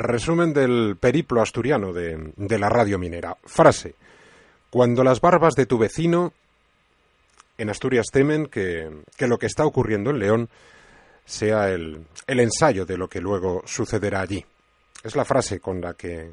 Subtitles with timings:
[0.00, 3.36] Resumen del periplo asturiano de, la radio minera.
[3.44, 3.94] Frase.
[4.70, 6.32] Cuando las barbas de tu vecino
[7.58, 10.48] en Asturias temen que, lo que está ocurriendo en León
[11.26, 14.42] sea el, el, ensayo de lo que luego sucederá allí.
[15.04, 16.32] Es la frase con la que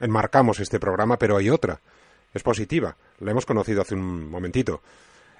[0.00, 1.80] enmarcamos este programa, pero hay otra.
[2.34, 2.94] Es positiva.
[3.20, 4.82] La hemos conocido hace un momentito.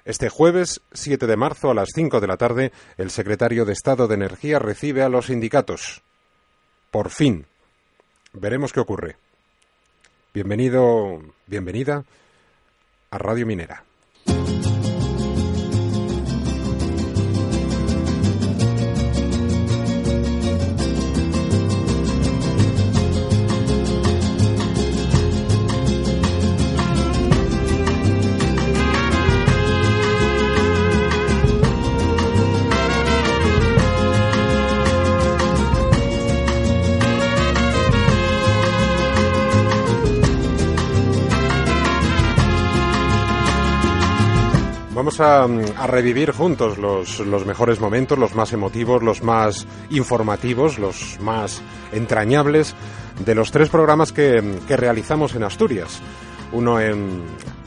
[0.05, 4.07] Este jueves 7 de marzo a las 5 de la tarde, el secretario de Estado
[4.07, 6.01] de Energía recibe a los sindicatos.
[6.89, 7.45] Por fin.
[8.33, 9.15] Veremos qué ocurre.
[10.33, 12.05] Bienvenido, bienvenida
[13.09, 13.83] a Radio Minera.
[45.19, 51.61] Vamos a, revivir juntos los, mejores momentos, los más emotivos, los más informativos, los más
[51.91, 52.73] entrañables
[53.25, 55.99] de los tres programas que, realizamos en Asturias.
[56.53, 57.23] Uno en,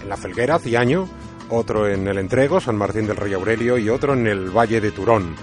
[0.08, 1.06] La Felguera, Ciaño,
[1.50, 4.90] otro en El Entrego, San Martín del Rey Aurelio y otro en el Valle de
[4.90, 5.34] Turón.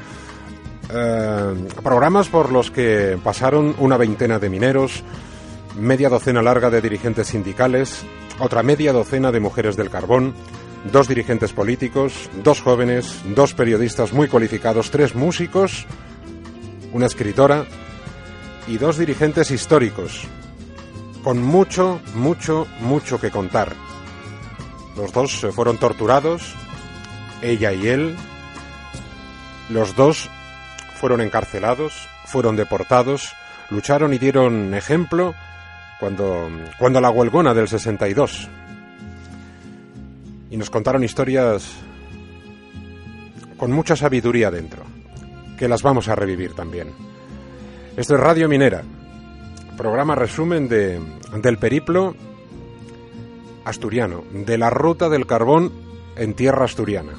[0.91, 5.03] Eh, programas por los que pasaron una veintena de mineros,
[5.79, 8.03] media docena larga de dirigentes sindicales,
[8.39, 10.33] otra media docena de mujeres del carbón,
[10.85, 15.85] dos dirigentes políticos, dos jóvenes, dos periodistas muy cualificados, tres músicos,
[16.93, 17.65] una escritora
[18.67, 20.23] y dos dirigentes históricos,
[21.23, 23.73] con mucho, mucho, mucho que contar.
[24.95, 26.55] Los dos fueron torturados,
[27.41, 28.15] ella y él.
[29.69, 30.29] Los dos
[30.95, 33.33] fueron encarcelados, fueron deportados,
[33.69, 35.35] lucharon y dieron ejemplo
[35.99, 38.49] cuando, cuando la huelgona del 62
[40.51, 41.75] y nos contaron historias
[43.57, 44.83] con mucha sabiduría dentro,
[45.57, 46.89] que las vamos a revivir también.
[47.97, 48.83] Esto es Radio Minera,
[49.77, 50.99] programa resumen de,
[51.41, 52.15] del periplo
[53.65, 55.71] asturiano, de la ruta del carbón
[56.15, 57.13] en tierra asturiana.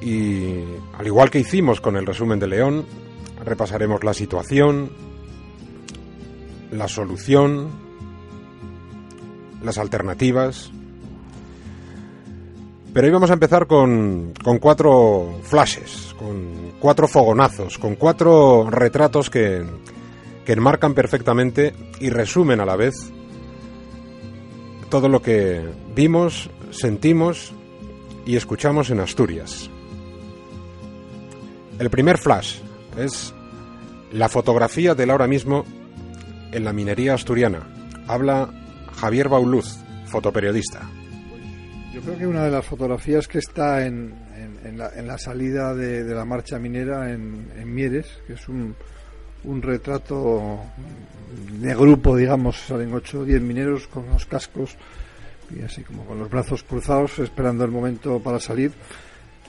[0.00, 0.62] Y
[0.98, 2.84] al igual que hicimos con el resumen de León,
[3.44, 4.90] repasaremos la situación,
[6.70, 7.83] la solución,
[9.64, 10.70] las alternativas.
[12.92, 19.30] Pero hoy vamos a empezar con, con cuatro flashes, con cuatro fogonazos, con cuatro retratos
[19.30, 19.64] que,
[20.44, 22.94] que enmarcan perfectamente y resumen a la vez
[24.94, 25.60] todo lo que
[25.96, 27.52] vimos, sentimos
[28.24, 29.68] y escuchamos en Asturias.
[31.80, 32.58] El primer flash
[32.96, 33.34] es
[34.12, 35.64] la fotografía del ahora mismo
[36.52, 37.66] en la minería asturiana.
[38.06, 38.50] Habla
[38.96, 40.88] Javier Bauluz, fotoperiodista.
[41.92, 44.14] Yo creo que una de las fotografías que está en,
[44.76, 48.74] la, salida de, la marcha minera en, Mieres, que es un,
[49.62, 50.60] retrato
[51.60, 54.76] de grupo, digamos, salen 8 o 10 mineros con los cascos
[55.54, 58.72] y así como con los brazos cruzados esperando el momento para salir.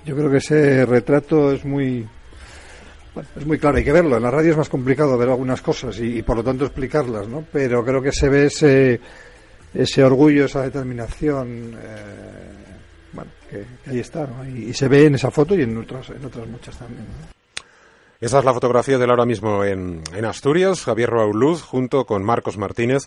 [0.06, 2.08] Yo creo que ese retrato es muy
[3.36, 4.18] es muy claro, hay que verlo.
[4.18, 7.28] En la radio es más complicado ver algunas cosas y, y, por lo tanto explicarlas,
[7.28, 7.44] ¿no?
[7.52, 9.00] Pero creo que se ve ese,
[9.76, 15.56] ese orgullo, esa determinación, eh, bueno, que, ahí está, y, se ve en esa foto
[15.56, 17.06] y en otras, en otras muchas también.
[18.22, 20.84] Esa es la fotografía del ahora mismo en, Asturias.
[20.84, 23.04] Javier Rauluz, junto con Marcos Martínez,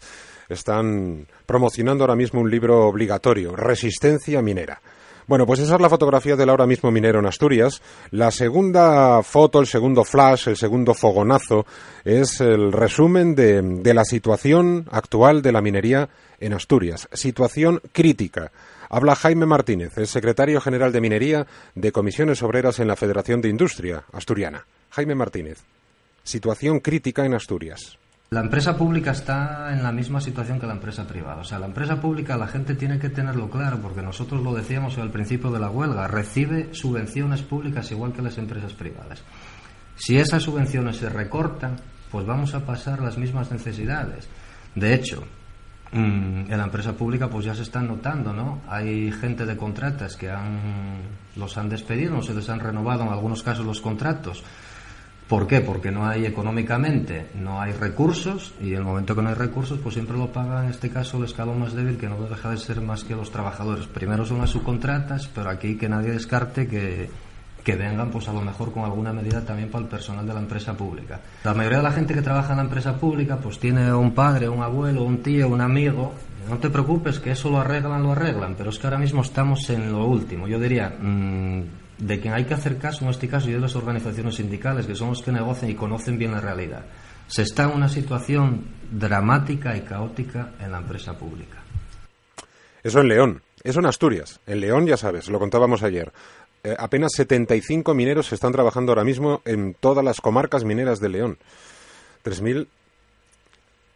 [0.49, 4.81] están promocionando ahora mismo un libro obligatorio, Resistencia Minera.
[5.28, 7.83] Bueno, pues esa es la fotografía del ahora mismo minero en Asturias.
[8.12, 11.66] La segunda foto, el segundo flash, el segundo fogonazo,
[12.03, 16.09] es el resumen de, de la situación actual de la minería
[16.41, 17.11] en Asturias.
[17.12, 18.50] Situación crítica.
[18.88, 23.50] Habla Jaime Martínez, el secretario general de Minería de Comisiones Obreras en la Federación de
[23.50, 24.65] Industria Asturiana.
[24.88, 25.59] Jaime Martínez.
[26.25, 27.99] Situación crítica en Asturias.
[28.31, 31.41] La empresa pública está en la misma situación que la empresa privada.
[31.41, 34.99] O sea, la empresa pública la gente tiene que tenerlo claro, porque nosotros lo decíamos
[34.99, 39.23] al principio de la huelga, recibe subvenciones públicas igual que las empresas privadas.
[39.97, 41.77] Si esas subvenciones se recortan,
[42.11, 44.29] pues vamos a pasar las mismas necesidades.
[44.75, 45.25] De hecho,
[45.93, 48.61] mm, en la empresa pública pues ya se están notando, ¿no?
[48.69, 51.01] Hay gente de contratas que han,
[51.35, 54.45] los han despedido, no se les han renovado en algunos casos los contratos
[55.29, 55.61] ¿Por qué?
[55.61, 59.79] Porque no hay económicamente, no hay recursos y en el momento que no hay recursos,
[59.79, 62.57] pues siempre lo paga en este caso el escalón más débil, que no deja de
[62.57, 63.87] ser más que los trabajadores.
[63.87, 67.11] Primero son las subcontratas, pero aquí que nadie descarte que,
[67.63, 70.41] que vengan pues a lo mejor con alguna medida también para el personal de la
[70.41, 71.21] empresa pública.
[71.45, 74.49] La mayoría de la gente que trabaja en la empresa pública pues tiene un padre,
[74.49, 76.15] un abuelo, un tío, un amigo.
[76.49, 79.69] No te preocupes que eso lo arreglan, lo arreglan, pero es que ahora mismo estamos
[79.69, 80.49] en lo último.
[80.49, 81.63] Yo diría, mm,
[81.99, 84.95] de quien hay que hacer caso en este caso y de las organizaciones sindicales, que
[84.95, 86.85] son los que negocian y conocen bien la realidad.
[87.27, 91.59] Se está en una situación dramática y caótica en la empresa pública.
[92.83, 93.43] Eso en León.
[93.62, 94.41] Eso en Asturias.
[94.47, 96.12] En León, ya sabes, lo contábamos ayer.
[96.62, 101.39] Eh, apenas 75 mineros están trabajando ahora mismo en todas las comarcas mineras de León.
[102.25, 102.67] 3.000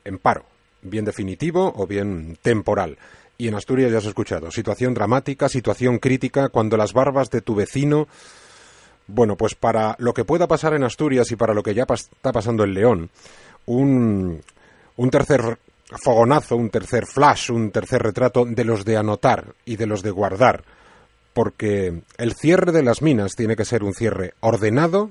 [0.04, 0.44] en paro,
[0.82, 2.98] bien definitivo o bien temporal.
[3.42, 7.56] Y en Asturias ya has escuchado, situación dramática, situación crítica, cuando las barbas de tu
[7.56, 8.06] vecino...
[9.08, 12.30] Bueno, pues para lo que pueda pasar en Asturias y para lo que ya está
[12.30, 13.10] pasando en León,
[13.66, 14.40] un,
[14.94, 15.58] un tercer
[16.04, 20.12] fogonazo, un tercer flash, un tercer retrato de los de anotar y de los de
[20.12, 20.62] guardar
[21.32, 25.10] porque el cierre de las minas tiene que ser un cierre ordenado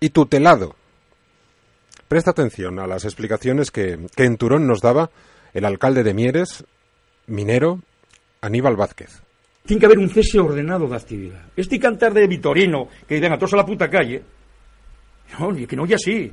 [0.00, 0.76] y tutelado.
[2.08, 5.10] Presta atención a las explicaciones que, en Turón nos daba
[5.54, 6.64] el alcalde de Mieres,
[7.26, 7.80] minero,
[8.40, 9.22] Aníbal Vázquez.
[9.64, 11.42] Tiene que haber un cese ordenado de actividad.
[11.56, 14.22] Este cantar de Vitorino, que digan a todos a la puta calle,
[15.38, 16.32] no, que no ya así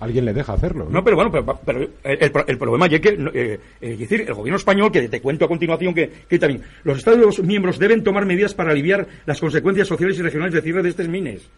[0.00, 0.88] alguien le deja hacerlo.
[0.90, 1.30] No, pero bueno,
[1.64, 5.48] pero, el, problema es que, eh, eh, decir, el gobierno español, que te cuento a
[5.48, 10.18] continuación que, que, también los Estados miembros deben tomar medidas para aliviar las consecuencias sociales
[10.18, 11.48] y regionales de cierre de estos mines.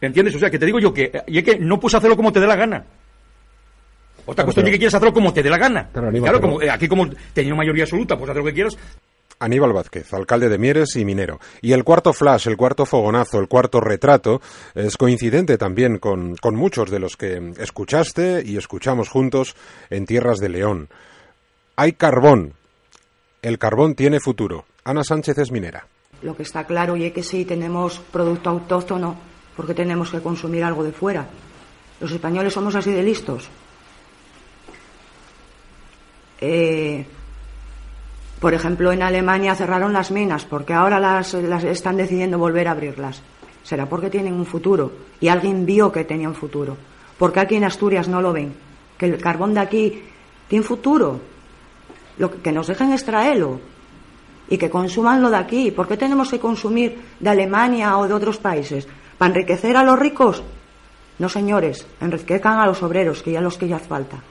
[0.00, 0.34] ¿Entiendes?
[0.34, 2.46] O sea, que te digo yo que, y que no puedes hacerlo como te dé
[2.46, 2.84] la gana.
[4.30, 5.88] Otra cuestión es que quieres hacerlo como te dé la gana.
[5.90, 8.76] claro, como, eh, aquí como teniendo mayoría absoluta, pues hacer lo que quieras.
[9.38, 11.40] Aníbal Vázquez, alcalde de Mieres y minero.
[11.62, 14.42] Y el cuarto flash, el cuarto fogonazo, el cuarto retrato
[14.74, 19.56] es coincidente también con, muchos de los que escuchaste y escuchamos juntos
[19.88, 20.88] en Tierras de León.
[21.76, 22.52] Hay carbón.
[23.40, 24.66] El carbón tiene futuro.
[24.84, 25.86] Ana Sánchez es minera.
[26.20, 29.16] Lo que está claro y es que sí tenemos producto autóctono
[29.56, 31.28] porque tenemos que consumir algo de fuera.
[31.98, 33.48] Los españoles somos así de listos.
[36.40, 37.06] Eh,
[38.40, 43.22] por ejemplo, en Alemania cerraron las minas porque ahora las, están decidiendo volver a abrirlas.
[43.64, 46.76] Será porque tienen un futuro y alguien vio que tenía un futuro.
[47.18, 48.54] Porque aquí en Asturias no lo ven.
[48.96, 50.02] Que el carbón de aquí
[50.46, 51.20] tiene futuro.
[52.42, 53.60] Que, nos dejen extraerlo
[54.48, 55.70] y que consuman lo de aquí.
[55.72, 58.86] ¿Por qué tenemos que consumir de Alemania o de otros países?
[59.18, 60.42] ¿Para enriquecer a los ricos?
[61.18, 64.22] No, señores, enriquezcan a los obreros, que ya los que ya falta.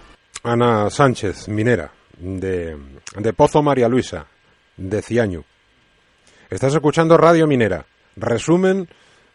[0.43, 2.77] Ana Sánchez, minera de,
[3.35, 4.27] Pozo María Luisa,
[4.75, 5.43] de Ciañu.
[6.49, 7.85] Estás escuchando Radio Minera,
[8.15, 8.87] resumen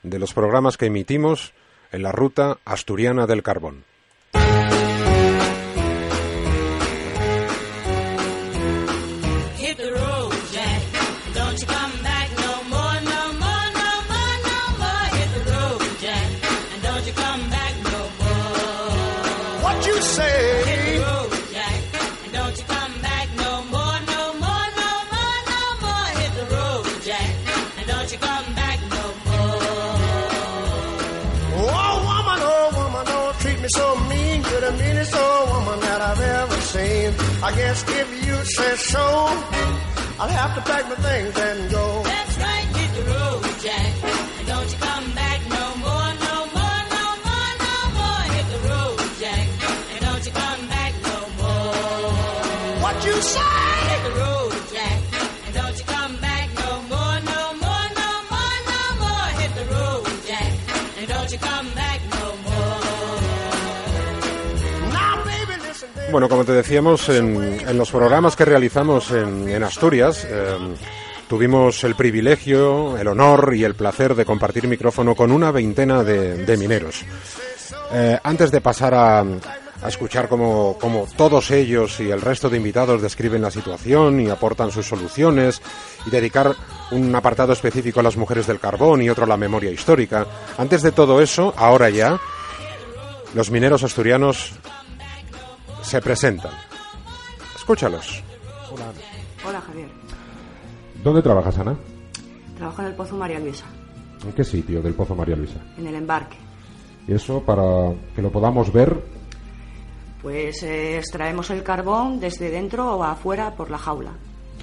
[0.02, 1.52] de los programas que emitimos
[1.92, 3.84] en la ruta asturiana del carbón.
[28.26, 29.62] come back no more.
[31.64, 34.38] Oh, woman, oh, woman, don't treat me so mean.
[34.48, 37.08] You're the meanest old woman that I've ever seen.
[37.42, 39.04] I guess if you say so,
[40.20, 42.02] I'll have to pack my things and go.
[42.04, 44.31] That's right, hit the road, Jack.
[66.12, 70.74] Bueno, como te decíamos, en, los programas que realizamos en, Asturias, em,
[71.26, 76.56] tuvimos el privilegio, el honor y el placer de compartir micrófono con una veintena de,
[76.58, 77.02] mineros.
[77.94, 79.24] Eh, antes de pasar a,
[79.88, 80.76] escuchar cómo,
[81.16, 85.62] todos ellos y el resto de invitados describen la situación y aportan sus soluciones
[86.04, 86.54] y dedicar
[86.90, 90.26] un apartado específico a las mujeres del carbón y otro a la memoria histórica.
[90.58, 92.20] Antes de todo eso, ahora ya,
[93.34, 94.52] los mineros asturianos
[95.82, 96.52] se presentan.
[97.56, 98.22] Escúchalos.
[98.72, 98.92] Hola.
[99.46, 99.88] Hola, Javier.
[101.02, 101.76] ¿Dónde trabajas, Ana?
[102.56, 103.66] Trabajo en el Pozo María Luisa.
[104.24, 105.60] ¿En qué sitio del Pozo María Luisa?
[105.76, 106.36] En el embarque.
[107.08, 109.02] ¿Y eso para que lo podamos ver?
[110.22, 114.12] Pues eh, extraemos el carbón desde dentro o afuera por la jaula.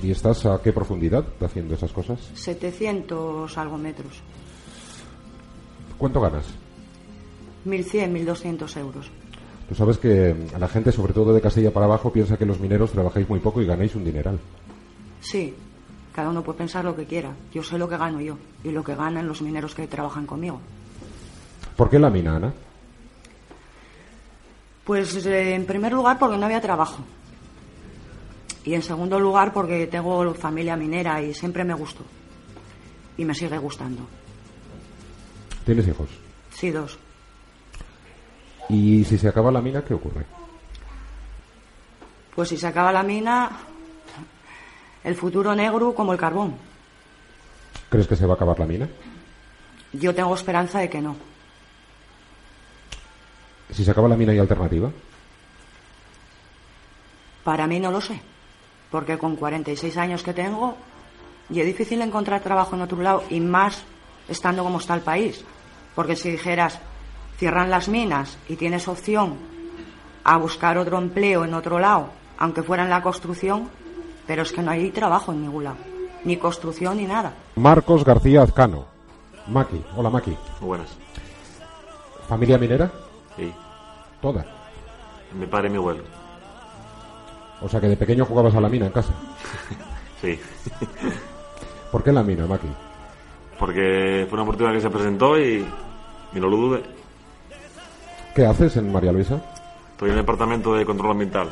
[0.02, 2.20] ¿Y estás a qué profundidad haciendo esas cosas?
[2.34, 4.22] 700 algo metros.
[5.98, 6.46] ¿Cuánto ganas?
[7.66, 9.12] 1.100, 1.200 euros.
[9.70, 12.92] Tú sabes que la gente, sobre todo de Castilla para abajo, piensa que los mineros
[12.92, 14.40] trabajáis muy poco y ganáis un dineral.
[15.22, 15.54] Sí,
[16.12, 17.32] Cada uno puede pensar lo que quiera.
[17.54, 20.60] Yo sé lo que gano yo y lo que ganan los mineros que trabajan conmigo.
[21.78, 22.52] ¿Por qué la mina, Ana?
[24.84, 27.04] Pues eh, en primer lugar porque no había trabajo.
[28.66, 32.04] Y en segundo lugar porque tengo familia minera y siempre me gustó.
[33.18, 34.02] Y me sigue gustando.
[35.64, 36.10] ¿Tienes hijos?
[36.52, 36.98] Sí, dos.
[38.70, 40.26] ¿Y si se acaba la mina, qué ocurre?
[42.36, 43.50] Pues si se acaba la mina,
[45.04, 46.56] el futuro negro como el carbón.
[47.90, 48.88] ¿Crees que se va a acabar la mina?
[49.94, 51.16] Yo tengo esperanza de que no.
[53.72, 54.92] Si se acaba la mina, ¿hay alternativa?
[57.44, 58.22] Para mí no lo sé.
[58.92, 60.76] Porque con 46 años que tengo,
[61.50, 63.84] y es difícil encontrar trabajo en otro lado y más
[64.28, 65.44] estando como está el país.
[65.96, 66.80] Porque si dijeras,
[67.40, 69.38] cierran las minas y tienes opción
[70.26, 73.70] a buscar otro empleo en otro lado, aunque fuera en la construcción,
[74.28, 75.78] pero es que no hay trabajo en ningún lado,
[76.26, 77.34] ni construcción ni nada.
[77.56, 78.86] Marcos García Azcano.
[79.48, 79.82] Maki.
[79.96, 80.36] Hola, Maki.
[80.60, 80.90] Muy buenas.
[82.28, 82.92] ¿Familia minera?
[83.36, 83.52] Sí.
[84.22, 84.46] Toda.
[85.34, 86.04] Mi padre y mi abuelo.
[87.62, 89.14] O sea que de pequeño jugabas a la mina en casa.
[90.22, 90.38] Sí.
[91.94, 92.68] ¿Por qué en la mina, Maki?
[93.58, 95.66] Porque fue una oportunidad que se presentó y,
[96.34, 96.99] y no lo dudé.
[98.40, 99.36] ¿Qué haces en María Luisa?
[99.92, 101.50] Estoy en el departamento de control ambiental.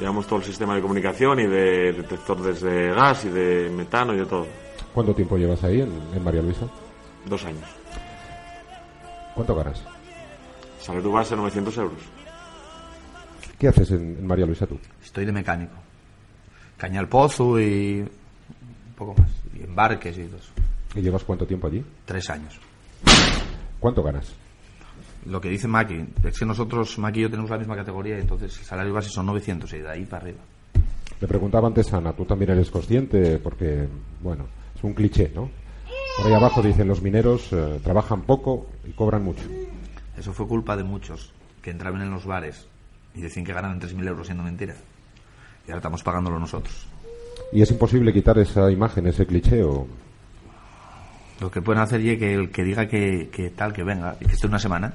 [0.00, 4.16] Llevamos todo el sistema de comunicación y de detectores de gas y de metano y
[4.16, 4.48] de todo.
[4.92, 6.66] ¿Cuánto tiempo llevas ahí en, en María Luisa?
[7.24, 7.68] Dos años.
[9.36, 9.80] ¿Cuánto ganas?
[10.80, 12.02] Sale tu base 900 euros.
[13.56, 14.76] ¿Qué haces en, en María Luisa tú?
[15.00, 15.76] Estoy de mecánico.
[16.78, 19.30] Caña al pozo y un poco más.
[19.54, 20.50] Y embarques y todo eso.
[20.96, 21.84] ¿Y llevas cuánto tiempo allí?
[22.06, 22.58] Tres años.
[23.78, 24.34] ¿Cuánto ganas?
[25.26, 28.20] Lo que dice Maki, es que nosotros, Maki y yo tenemos la misma categoría y
[28.20, 30.40] entonces el salario base son 900 y de ahí para arriba.
[31.20, 33.86] Le preguntaba antes Ana, tú también eres consciente, porque,
[34.22, 35.50] bueno, es un cliché, ¿no?
[36.16, 39.42] Por ahí abajo dicen los mineros eh, trabajan poco y cobran mucho.
[40.16, 42.66] Eso fue culpa de muchos que entraban en los bares
[43.14, 44.74] y decían que ganaban 3.000 euros siendo mentira.
[45.66, 46.86] Y ahora estamos pagándolo nosotros.
[47.52, 49.62] ¿Y es imposible quitar esa imagen, ese cliché?
[49.62, 49.86] O...
[51.40, 54.26] Lo que pueden hacer es que el que diga que, que tal, que venga, y
[54.26, 54.92] que esté una semana,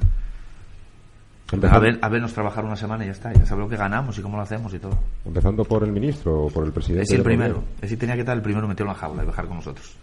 [1.52, 3.78] Empezando, a, ver, a vernos trabajar una semana y ya está, ya sabe lo que
[3.78, 4.98] ganamos y cómo lo hacemos y todo.
[5.24, 7.04] empezando por el ministro o por el presidente.
[7.04, 9.28] Es el primero, es si tenía que estar el primero metido en la jaula y
[9.28, 9.96] bajar con nosotros.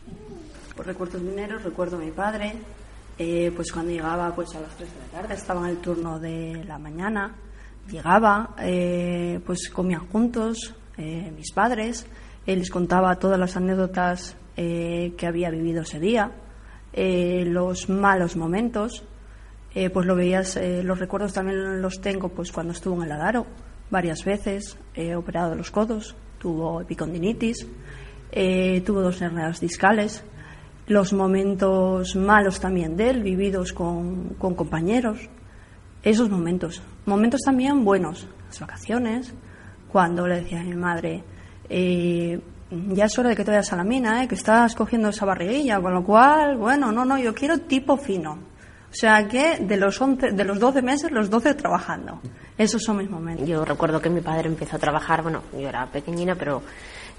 [0.76, 2.54] Por recuerdos mineros recuerdo a mi padre,
[3.18, 6.20] eh, pues cuando llegaba pues a las 3 de la tarde, estaba en el turno
[6.20, 7.34] de la mañana,
[7.90, 12.06] llegaba, eh, pues comían juntos eh, mis padres,
[12.46, 16.32] él les contaba todas las anécdotas eh, que había vivido ese día,
[16.92, 19.04] eh, los malos momentos,
[19.74, 23.12] eh, pues lo veías, eh, los recuerdos también los tengo pues cuando estuvo en el
[23.12, 23.46] Adaro
[23.90, 27.66] varias veces, he operado de los codos, tuvo epicondinitis,
[28.32, 30.24] eh, tuvo dos hernias discales,
[30.86, 35.28] los momentos malos también de él, vividos con, con compañeros,
[36.02, 39.34] esos momentos, momentos también buenos, las vacaciones,
[39.90, 41.22] cuando le decía a mi madre,
[41.68, 42.40] eh,
[42.88, 45.26] ya es hora de que te vayas a la mina, eh, que estás cogiendo esa
[45.26, 48.32] barriguilla, con lo cual, bueno, no, no, yo quiero tipo fino.
[48.32, 52.20] O sea que de los, 11, de los 12 meses, los 12 trabajando.
[52.58, 53.48] Esos son mis momentos.
[53.48, 56.62] Yo recuerdo que mi padre empezó a trabajar, bueno, yo era pequeñina, pero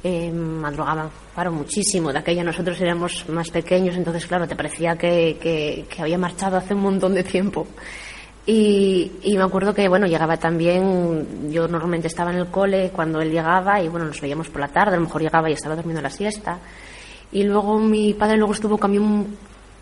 [0.03, 2.13] eh, madrugaba, claro, muchísimo.
[2.13, 6.57] De aquella nosotros éramos más pequeños, entonces, claro, te parecía que, que, que había marchado
[6.57, 7.67] hace un montón de tiempo.
[8.45, 13.21] Y, y, me acuerdo que, bueno, llegaba también, yo normalmente estaba en el cole cuando
[13.21, 15.75] él llegaba y, bueno, nos veíamos por la tarde, a lo mejor llegaba y estaba
[15.75, 16.59] durmiendo la siesta.
[17.31, 19.27] Y luego mi padre luego estuvo cambiando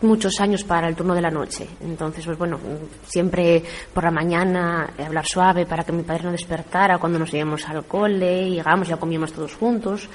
[0.01, 1.67] muchos años para el turno de la noche.
[1.81, 2.59] Entonces, pues bueno,
[3.05, 3.63] siempre
[3.93, 7.67] por la mañana eh, hablar suave para que mi padre no despertara cuando nos íbamos
[7.67, 10.09] al cole, y ya comíamos todos juntos.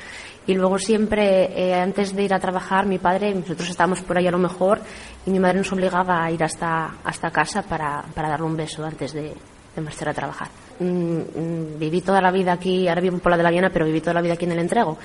[0.46, 4.26] Y luego siempre, eh, antes de ir a trabajar, mi padre, nosotros estábamos por ahí
[4.26, 4.80] a lo mejor,
[5.26, 8.84] y mi madre nos obligaba a ir hasta, hasta casa para, para darle un beso
[8.84, 9.34] antes de,
[9.76, 10.48] de marchar a trabajar.
[10.78, 13.84] Mm, mm, viví toda la vida aquí, ahora vivo por la de la Viana, pero
[13.86, 14.98] viví toda la vida aquí en el entrego.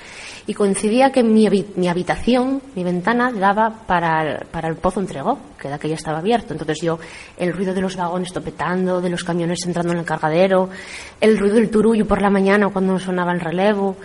[0.48, 5.38] Y coincidía que mi, mi habitación, mi ventana, daba para el, para el pozo entrego,
[5.60, 6.53] que de aquella estaba abierto.
[6.53, 7.00] Entonces yo,
[7.38, 10.69] el ruido de los vagones topetando, de los camiones entrando en el cargadero,
[11.19, 13.98] el ruido del turullo por la mañana cuando sonaba el relevo.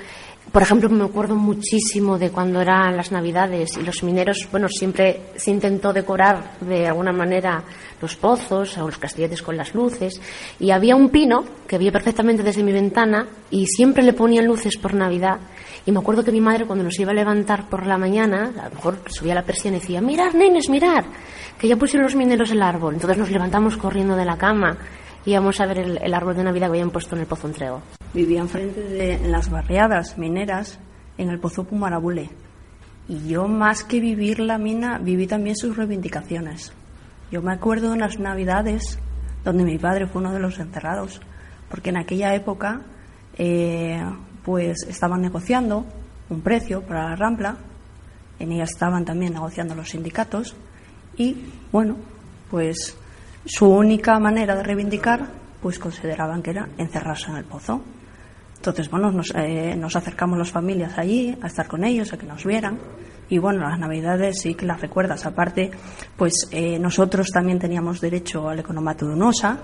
[0.53, 5.23] Por ejemplo, me acuerdo muchísimo de cuando eran las Navidades y los mineros, bueno, siempre
[5.37, 7.63] se intentó decorar de alguna manera
[8.01, 10.21] los pozos o los castilletes con las luces
[10.59, 14.77] y había un pino que vi perfectamente desde mi ventana y siempre le ponían luces
[14.79, 15.39] por Navidad
[15.85, 18.69] y me acuerdo que mi madre cuando nos iba a levantar por la mañana, a
[18.69, 21.05] lo mejor subía la persiana y decía, mirar nenes, mirar,
[21.59, 22.95] que ya pusieron los mineros el árbol.
[22.95, 24.79] Entonces nos levantamos corriendo de la cama
[25.27, 27.83] íbamos a ver el, el, árbol de Navidad que habían puesto en el Pozo Entrego.
[28.17, 30.79] Vivía enfrente de las barriadas mineras,
[31.19, 32.31] en el Pozo Pumarabule.
[33.09, 36.73] Y yo, más que vivir la mina, viví también sus reivindicaciones.
[37.31, 38.99] Yo me acuerdo de unas navidades
[39.45, 41.21] donde mi padre fue uno de los enterrados,
[41.69, 42.81] porque en aquella época
[43.37, 44.03] eh,
[44.43, 45.85] pues estaban negociando
[46.31, 47.59] un precio para la rampla,
[48.39, 50.57] en ella estaban también negociando los sindicatos
[51.19, 51.37] y
[51.71, 51.99] bueno,
[52.51, 52.97] pues
[53.45, 55.27] su única manera de reivindicar
[55.61, 57.83] pues consideraban que era encerrarse en el pozo.
[58.57, 62.27] Entonces, bueno, nos, eh, nos acercamos las familias allí a estar con ellos, a que
[62.27, 62.79] nos vieran.
[63.29, 65.27] Y bueno, las navidades sí que las recuerdas.
[65.27, 65.71] Aparte,
[66.17, 69.59] pues eh, nosotros también teníamos derecho al economato de UNOSA.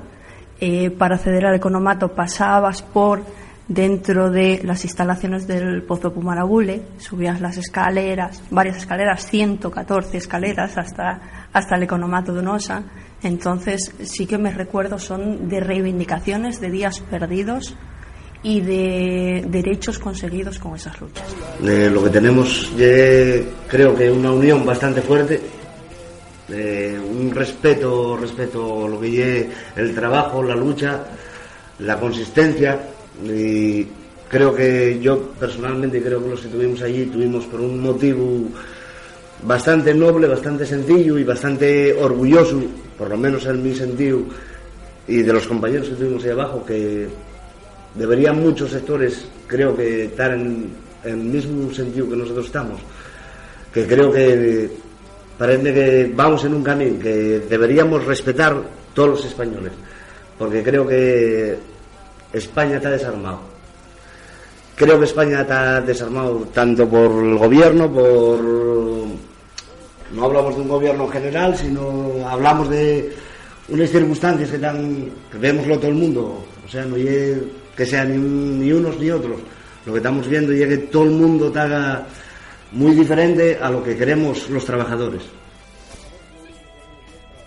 [0.61, 3.25] Eh, para acceder al economato pasabas por
[3.67, 11.49] dentro de las instalaciones del Pozo Pumarabule, subías las escaleras, varias escaleras, 114 escaleras hasta,
[11.53, 12.83] hasta el economato de UNOSA.
[13.23, 17.77] Entonces sí que me recuerdo son de reivindicaciones, de días perdidos
[18.43, 21.25] y de derechos conseguidos con esas luchas.
[21.63, 25.41] Eh, lo que tenemos eh, creo que una unión bastante fuerte,
[26.49, 29.47] eh, un respeto, respeto a lo que es
[29.77, 31.05] el trabajo, la lucha,
[31.79, 32.81] la consistencia
[33.25, 33.87] y
[34.29, 38.49] creo que yo personalmente creo que los que estuvimos allí tuvimos por un motivo
[39.45, 42.61] bastante noble, bastante sencillo y bastante orgulloso,
[42.97, 44.21] por lo menos en mi sentido,
[45.07, 47.09] y de los compañeros que estuvimos ahí abajo, que
[47.95, 50.71] deberían muchos sectores, creo que, estar en,
[51.05, 52.81] el mismo sentido que nosotros estamos,
[53.73, 54.71] que creo que
[55.37, 58.57] parece que vamos en un camino que deberíamos respetar
[58.95, 59.73] todos los españoles,
[60.39, 61.57] porque creo que
[62.33, 63.41] España está desarmado.
[64.75, 68.41] Creo que España está desarmado tanto por el gobierno, por...
[70.13, 73.13] No hablamos de un gobierno general, sino hablamos de
[73.69, 76.45] unas circunstancias que, están, que vemoslo todo el mundo.
[76.65, 77.39] O sea, no es
[77.83, 79.41] que sean ni, unos ni otros.
[79.85, 82.07] Lo que estamos viendo es que todo el mundo está
[82.71, 85.23] muy diferente a lo que queremos los trabajadores.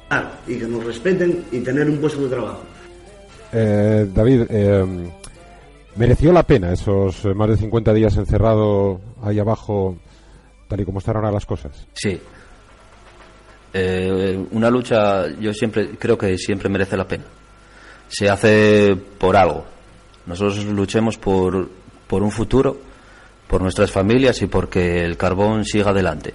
[0.09, 2.63] Ah, y que nos respeten y tener un puesto de trabajo.
[3.53, 4.85] Eh, David, eh,
[5.95, 9.95] ¿mereció la pena esos más de 50 días encerrado ahí abajo,
[10.67, 11.87] tal y como están ahora las cosas?
[11.93, 12.19] Sí.
[13.73, 17.23] Eh, una lucha, yo siempre creo que siempre merece la pena.
[18.09, 19.74] Se hace por algo.
[20.27, 21.69] Nosotros luchemos por,
[22.07, 22.77] por un futuro,
[23.47, 26.33] por nuestras familias y porque el carbón siga adelante.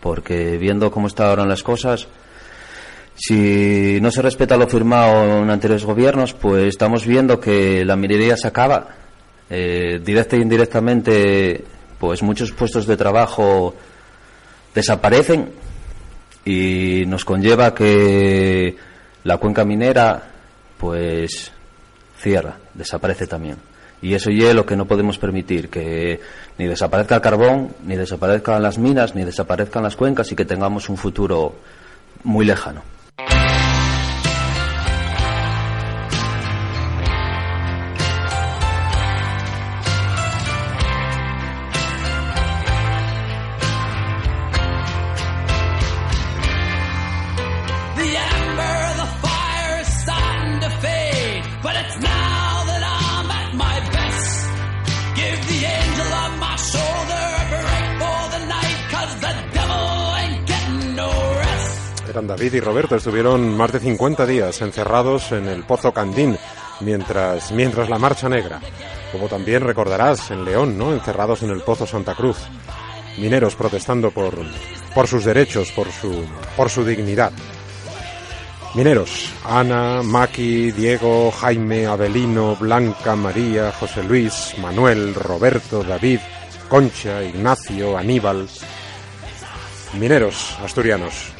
[0.00, 2.08] Porque viendo cómo están ahora las cosas,
[3.14, 8.36] si no se respeta lo firmado en anteriores gobiernos, pues estamos viendo que la minería
[8.36, 8.88] se acaba.
[9.48, 11.64] Eh, directa e indirectamente,
[11.98, 13.74] pues muchos puestos de trabajo
[14.74, 15.50] desaparecen
[16.44, 18.76] y nos conlleva que
[19.24, 20.30] la cuenca minera,
[20.76, 21.52] pues
[22.26, 23.56] cierra, desaparece también.
[24.02, 26.20] Y eso es lo que no podemos permitir, que
[26.58, 30.88] ni desaparezca el carbón, ni desaparezcan las minas, ni desaparezcan las cuencas y que tengamos
[30.88, 31.54] un futuro
[32.24, 32.82] muy lejano.
[62.24, 66.38] David y Roberto estuvieron más de 50 días encerrados en el Pozo Candín
[66.80, 68.58] mientras, mientras la Marcha Negra.
[69.12, 70.94] Como también recordarás en León, ¿no?
[70.94, 72.38] Encerrados en el Pozo Santa Cruz.
[73.18, 74.34] Mineros protestando por,
[74.94, 76.24] por sus derechos, por su,
[76.56, 77.32] por su dignidad.
[78.74, 86.20] Mineros, Ana, Maki, Diego, Jaime, Abelino, Blanca, María, José Luis, Manuel, Roberto, David,
[86.68, 88.48] Concha, Ignacio, Aníbal.
[89.98, 91.35] Mineros asturianos,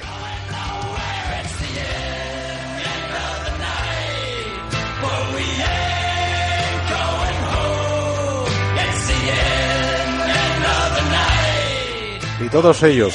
[12.41, 13.15] Y todos ellos,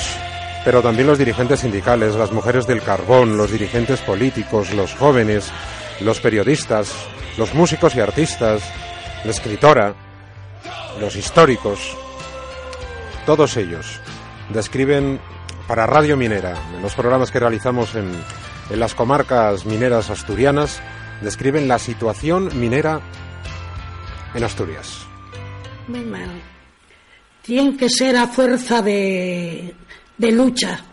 [0.65, 5.51] pero también los dirigentes sindicales, las mujeres del carbón, los dirigentes políticos, los jóvenes,
[5.99, 6.93] los periodistas,
[7.38, 8.63] los músicos y artistas,
[9.23, 9.93] la escritora,
[10.99, 11.95] los históricos,
[13.25, 13.99] todos ellos
[14.49, 15.19] describen
[15.67, 18.12] para Radio Minera, en los programas que realizamos en,
[18.69, 20.81] en las comarcas mineras asturianas,
[21.21, 22.99] describen la situación minera
[24.34, 25.05] en Asturias
[27.41, 29.73] tiene que ser a fuerza de,
[30.17, 30.84] de lucha,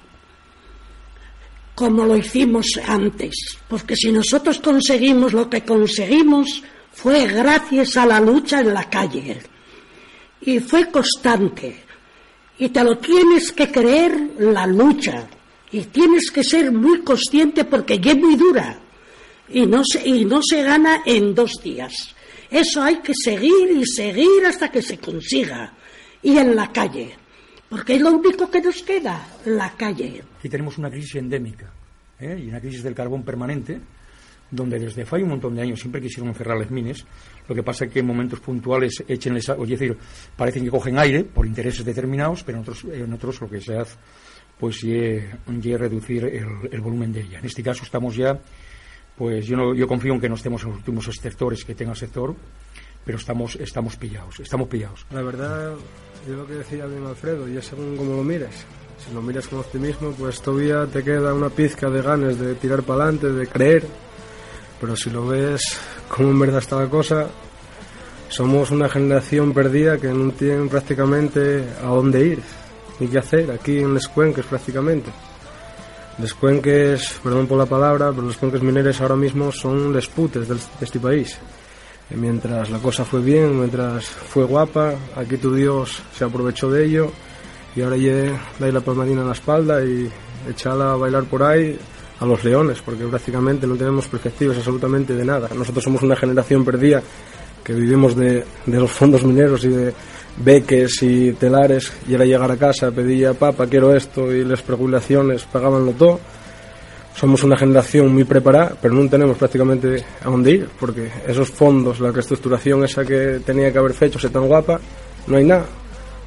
[1.74, 8.18] como lo hicimos antes, porque si nosotros conseguimos lo que conseguimos fue gracias a la
[8.18, 9.38] lucha en la calle.
[10.40, 11.84] y fue constante.
[12.58, 15.28] Y te lo tienes que creer la lucha.
[15.70, 18.80] Y tienes que ser muy consciente porque es muy dura.
[19.50, 21.92] Y no se, y no se gana en dos días.
[22.50, 25.72] Eso hay que seguir y seguir hasta que se consiga.
[26.22, 27.14] Y en la calle.
[27.68, 30.22] Porque es lo único que nos queda, la calle.
[30.38, 31.70] Aquí tenemos una crisis endémica
[32.18, 32.40] ¿eh?
[32.42, 33.78] y una crisis del carbón permanente,
[34.50, 37.04] donde desde hace un montón de años siempre quisieron cerrar las mines.
[37.46, 39.96] Lo que pasa es que en momentos puntuales échenles, o es decir,
[40.34, 43.96] parecen que cogen aire por intereses determinados, pero en otros, lo que se hace
[44.58, 47.38] pues es reducir el, el, volumen de ella.
[47.38, 48.40] En este caso estamos ya,
[49.16, 51.92] pues yo, no, yo confío en que no estemos en los últimos sectores que tenga
[51.92, 52.34] el sector,
[53.08, 55.06] pero estamos, estamos pillados, estamos pillados.
[55.12, 55.72] La verdad,
[56.28, 58.66] yo lo que decía bien Alfredo, ya según como lo mires.
[58.98, 62.82] Si lo miras con optimismo, pues todavía te queda una pizca de ganas de tirar
[62.82, 63.86] para adelante, de creer.
[64.78, 67.28] Pero si lo ves como en verdad está la cosa,
[68.28, 72.42] somos una generación perdida que no tiene prácticamente a dónde ir
[73.00, 75.10] ni qué hacer aquí en Les Cuenques prácticamente.
[76.18, 80.46] Les Cuenques, perdón por la palabra, pero los Cuenques mineros ahora mismo son les putes
[80.46, 81.38] de este país.
[82.10, 87.12] Mientras la cosa fue bien, mientras fue guapa, aquí tu Dios se aprovechó de ello
[87.76, 90.08] y ahora ya dais la palmadina en la espalda y
[90.48, 91.78] echala a bailar por ahí
[92.20, 95.48] a los leones, porque prácticamente no tenemos perspectivas absolutamente de nada.
[95.54, 97.02] Nosotros somos una generación perdida
[97.62, 99.94] que vivimos de, los fondos mineros y de
[100.38, 105.44] beques y telares y era llegar a casa, pedía papa, quiero esto y las regulaciones
[105.44, 106.20] pagabanlo todo.
[107.18, 111.98] Somos una generación muy preparada, pero no tenemos prácticamente a dónde ir, porque esos fondos,
[111.98, 114.78] la reestructuración esa que tenía que haber hecho, se tan guapa,
[115.26, 115.66] no hay nada.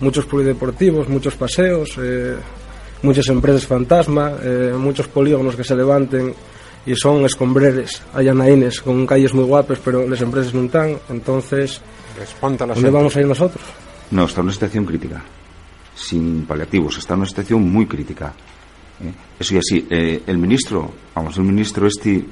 [0.01, 2.35] Muchos polideportivos, muchos paseos, eh,
[3.03, 6.33] muchas empresas fantasma, eh, muchos polígonos que se levanten
[6.85, 11.79] y son escombreres, hay anaínes con calles muy guapas, pero las empresas no están, entonces,
[12.41, 13.63] ¿dónde vamos a ir nosotros?
[14.09, 15.23] No, está en una situación crítica,
[15.95, 18.33] sin paliativos, está en una situación muy crítica.
[19.03, 19.13] ¿Eh?
[19.39, 22.25] Eso y así, el ministro, vamos, el ministro este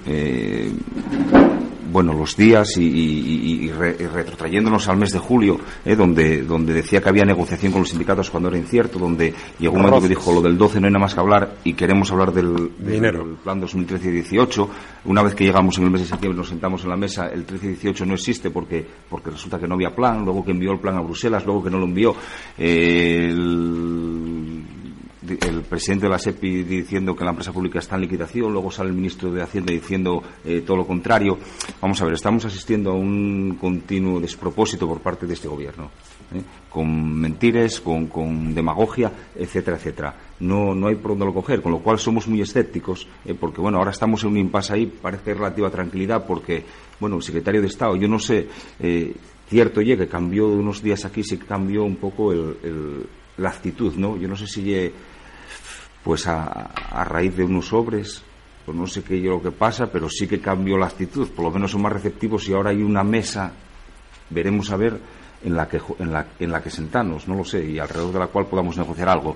[1.92, 7.26] bueno, los días y, retrotrayéndonos al mes de julio, eh, donde, donde decía que había
[7.26, 10.58] negociación con los sindicatos cuando era incierto, donde llegó un momento que dijo lo del
[10.58, 14.68] 12 no hay nada más que hablar y queremos hablar del, del plan 2013-18.
[15.06, 17.46] Una vez que llegamos en el mes de septiembre nos sentamos en la mesa, el
[17.46, 20.98] 13-18 no existe porque, porque resulta que no había plan, luego que envió el plan
[20.98, 22.16] a Bruselas, luego que no lo envió.
[22.58, 24.39] Eh, el,
[25.30, 28.90] el presidente de la SEPI diciendo que la empresa pública está en liquidación, luego sale
[28.90, 31.38] el ministro de Hacienda diciendo eh, todo lo contrario.
[31.82, 35.92] Vamos a ver, estamos asistiendo a un continuo despropósito por parte de este gobierno,
[36.34, 36.42] ¿eh?
[36.70, 40.16] con mentiras, con, demagogia, etcétera, etcétera.
[40.40, 43.36] No, no hay por dónde lo coger, con lo cual somos muy escépticos, ¿eh?
[43.40, 46.64] porque bueno, ahora estamos en un impasse ahí, parece relativa tranquilidad, porque
[47.00, 48.48] bueno, el secretario de Estado, yo no sé,
[49.48, 52.34] cierto, oye, que cambió unos días aquí, sí cambió un poco
[53.40, 54.18] la actitud, ¿no?
[54.18, 54.74] Yo no sé si
[56.04, 56.72] pues a,
[57.06, 58.24] raíz de unos sobres,
[58.66, 61.46] pues no sé qué yo lo que pasa, pero sí que cambió la actitud, por
[61.46, 63.52] lo menos son más receptivos y ahora hay una mesa,
[64.30, 65.00] veremos a ver,
[65.44, 68.20] en la que en la, en la que sentamos, no lo sé, y alrededor de
[68.20, 69.36] la cual podamos negociar algo.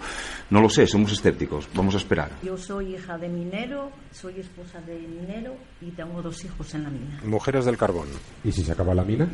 [0.49, 2.32] No lo sé, somos escépticos, vamos a esperar.
[2.43, 6.89] Yo soy hija de minero, soy esposa de minero y tengo dos hijos en la
[6.89, 7.21] mina.
[7.23, 8.08] Mujeres del carbón.
[8.43, 9.30] ¿Y si se acaba la mina?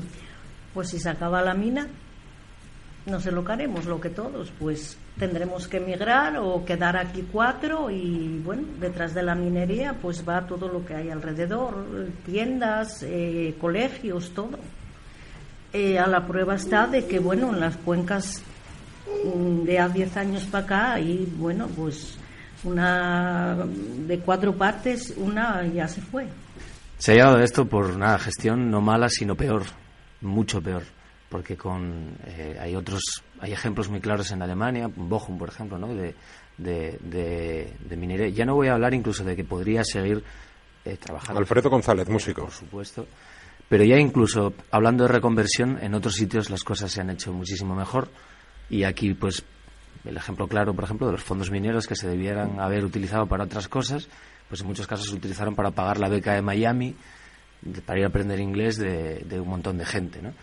[0.73, 1.87] Pues si se acaba la mina,
[3.07, 7.91] no se lo haremos, lo que todos, pues tendremos que emigrar o quedar aquí cuatro
[7.91, 11.85] y bueno, detrás de la minería pues va todo lo que hay alrededor,
[12.25, 14.57] tiendas, eh, colegios, todo.
[15.73, 18.41] Eh, a la prueba está de que bueno, en las cuencas
[19.25, 22.17] mm, de a 10 años para acá y bueno, pues
[22.63, 23.57] una
[24.07, 26.27] de cuatro partes, una ya se fue.
[26.97, 29.63] Se ha llegado esto por una gestión no mala, sino peor,
[30.21, 30.98] mucho peor
[31.29, 35.87] porque con eh, hay otros hay ejemplos muy claros en Alemania Bochum por ejemplo ¿no?
[35.93, 36.15] de,
[36.57, 38.29] de, minería.
[38.29, 40.23] Ya no voy a hablar incluso de que podría seguir
[40.83, 41.39] eh, trabajando.
[41.39, 42.43] Alfredo González músico.
[42.43, 43.07] Por supuesto.
[43.69, 47.75] Pero ya incluso hablando de reconversión en otros sitios las cosas se han hecho muchísimo
[47.75, 48.09] mejor.
[48.69, 49.43] Y aquí pues
[50.05, 53.43] el ejemplo claro por ejemplo de los fondos mineros que se debieran haber utilizado para
[53.43, 54.07] otras cosas
[54.47, 56.95] pues en muchos casos se utilizaron para pagar la beca de Miami
[57.85, 60.33] para ir a aprender inglés de, de un montón de gente ¿no?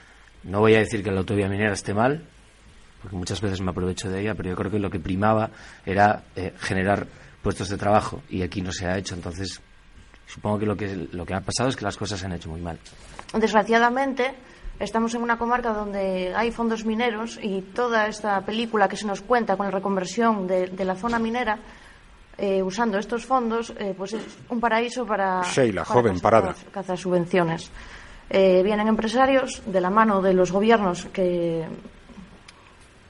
[0.45, 2.23] No voy a decir que la autovía minera esté mal,
[3.03, 5.51] porque muchas veces me aprovecho de ella, pero yo creo que lo que primaba
[5.85, 7.07] era eh, generar
[7.43, 9.15] puestos de trabajo y aquí no se ha hecho.
[9.15, 9.61] Entonces,
[10.27, 12.49] supongo que lo, que lo que ha pasado es que las cosas se han hecho
[12.49, 12.79] muy mal.
[13.33, 14.35] Desgraciadamente,
[14.79, 19.21] estamos en una comarca donde hay fondos mineros y toda esta película que se nos
[19.21, 21.59] cuenta con la reconversión de, la zona minera,
[22.39, 26.55] eh, usando estos fondos, eh, pues es un paraíso para, Sheila, joven, parada.
[26.73, 27.71] cazar subvenciones.
[28.29, 31.65] Eh, vienen empresarios de la mano de los gobiernos que,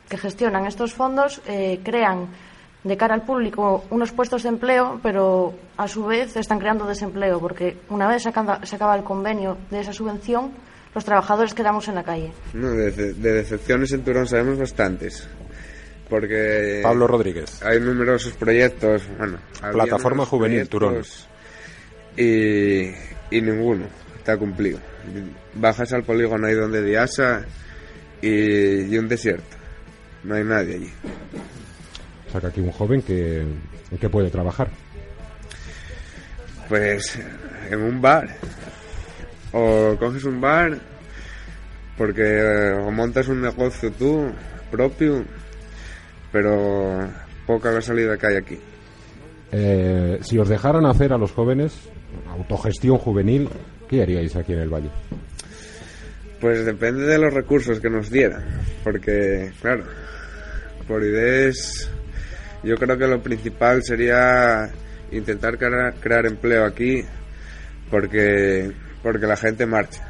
[0.08, 2.28] que gestionan estos fondos eh, crean
[2.84, 7.40] de cara al público unos puestos de empleo, pero a su vez están creando desempleo,
[7.40, 10.52] porque una vez se acaba, se acaba el convenio de esa subvención,
[10.94, 12.32] los trabajadores quedamos en la calle.
[12.52, 15.28] No, de, de decepciones en Turón sabemos bastantes.
[16.08, 17.62] Porque Pablo Rodríguez.
[17.64, 19.02] hay numerosos proyectos.
[19.18, 19.38] Bueno,
[19.72, 21.02] Plataforma Juvenil Turón.
[22.16, 22.90] Y,
[23.30, 24.78] y ninguno está cumplido.
[25.54, 27.44] Bajas al polígono ahí donde Diasa
[28.20, 29.56] y, y un desierto.
[30.24, 30.92] No hay nadie allí.
[32.40, 33.44] Que aquí un joven que,
[33.98, 34.68] que puede trabajar.
[36.68, 37.18] Pues
[37.70, 38.28] en un bar.
[39.52, 40.78] O coges un bar
[41.96, 44.30] porque eh, o montas un negocio tú
[44.70, 45.24] propio,
[46.30, 47.08] pero
[47.46, 48.58] poca la salida que hay aquí.
[49.52, 51.88] Eh, si os dejaran hacer a los jóvenes
[52.30, 53.48] autogestión juvenil,
[53.88, 54.90] ¿qué haríais aquí en el Valle?
[56.40, 58.44] Pues depende de los recursos que nos dieran,
[58.84, 59.84] porque claro,
[60.86, 61.90] por ideas
[62.62, 64.70] yo creo que lo principal sería
[65.10, 67.04] intentar crear, empleo aquí,
[67.90, 68.72] porque
[69.02, 70.02] porque la gente marcha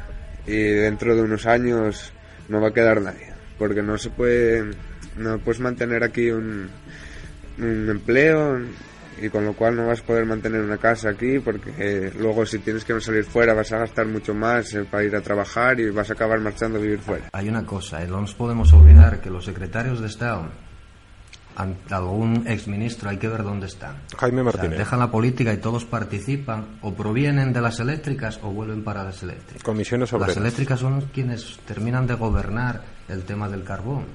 [0.45, 2.11] y dentro de unos años
[2.49, 4.71] no va a quedar nadie, porque no se puede
[5.17, 6.69] no puedes mantener aquí un,
[7.59, 8.59] un empleo
[9.21, 12.45] y con lo cual no vas a poder mantener una casa aquí porque eh, luego
[12.45, 15.79] si tienes que salir fuera vas a gastar mucho más eh, para ir a trabajar
[15.79, 17.29] y vas a acabar marchando a vivir fuera.
[17.33, 20.49] Hay una cosa, eh, no nos podemos olvidar que los secretarios de Estado,
[21.55, 23.95] ante algún exministro, hay que ver dónde están.
[24.15, 24.77] Jaime O sea, Martínez.
[24.77, 29.23] dejan la política y todos participan, o provienen de las eléctricas o vuelven para las
[29.23, 29.63] eléctricas.
[29.63, 30.37] Comisiones Las obreras.
[30.37, 34.05] eléctricas son quienes terminan de gobernar el tema del carbón.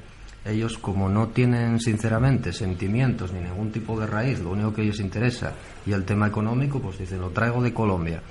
[0.45, 4.99] Ellos, como no tienen sinceramente sentimientos ni ningún tipo de raíz, lo único que les
[4.99, 5.53] interesa
[5.87, 8.23] y el tema económico, pues dicen, lo traigo de Colombia.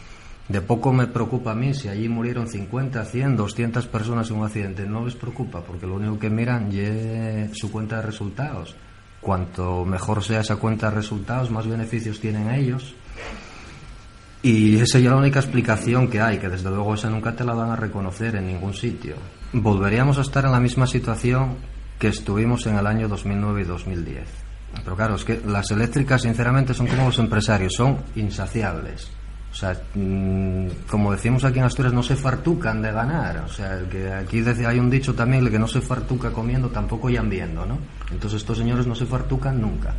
[0.50, 4.46] De poco me preocupa a mí si allí murieron 50, 100, 200 personas en un
[4.46, 4.86] accidente.
[4.86, 8.76] No les preocupa porque lo único que miran es su cuenta de resultados.
[9.22, 12.94] Cuanto mejor sea esa cuenta de resultados, más beneficios tienen ellos.
[14.44, 17.54] Y esa es la única explicación que hay, que desde luego esa nunca te la
[17.54, 19.16] van a reconocer en ningún sitio.
[19.54, 21.56] Volveríamos a estar en la misma situación
[22.02, 24.24] que estuvimos en el año 2009 y 2010.
[24.84, 29.12] Pero claro, es que las eléctricas sinceramente son como los empresarios, son insaciables.
[29.52, 33.44] O sea, mm, como decimos aquí en Asturias, no se fartucan de ganar.
[33.46, 37.68] O sea, que aquí hay un dicho también, que no se fartuca comiendo tampoco viendo,
[37.68, 37.78] ¿no?
[38.10, 39.94] Entonces estos señores no se fartucan nunca.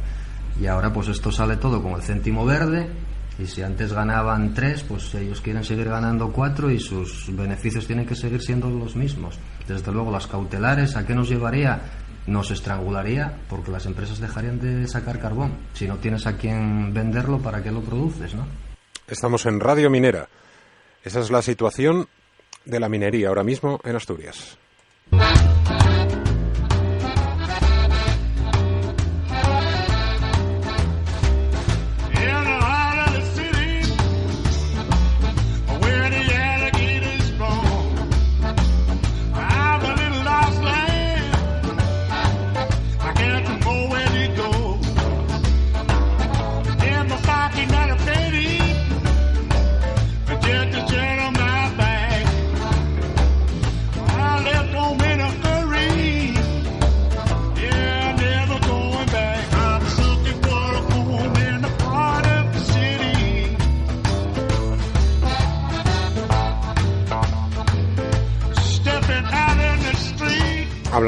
[0.60, 2.90] Y ahora pues esto sale todo con el céntimo verde
[3.38, 8.06] y si antes ganaban tres, pues ellos quieren seguir ganando cuatro y sus beneficios tienen
[8.06, 9.38] que seguir siendo los mismos.
[9.68, 11.80] Desde luego las cautelares, ¿a qué nos llevaría?
[12.26, 15.52] Nos estrangularía porque las empresas dejarían de sacar carbón.
[15.74, 18.46] Si no tienes a quien venderlo, ¿para qué lo produces, no?
[19.08, 20.28] Estamos en Radio Minera.
[21.02, 22.08] Esa es la situación
[22.64, 24.56] de la minería ahora mismo en Asturias.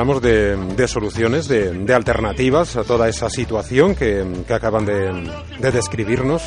[0.04, 6.42] Hablamos de, soluciones, de, alternativas a toda esa situación que, que acaban de, de describirnos.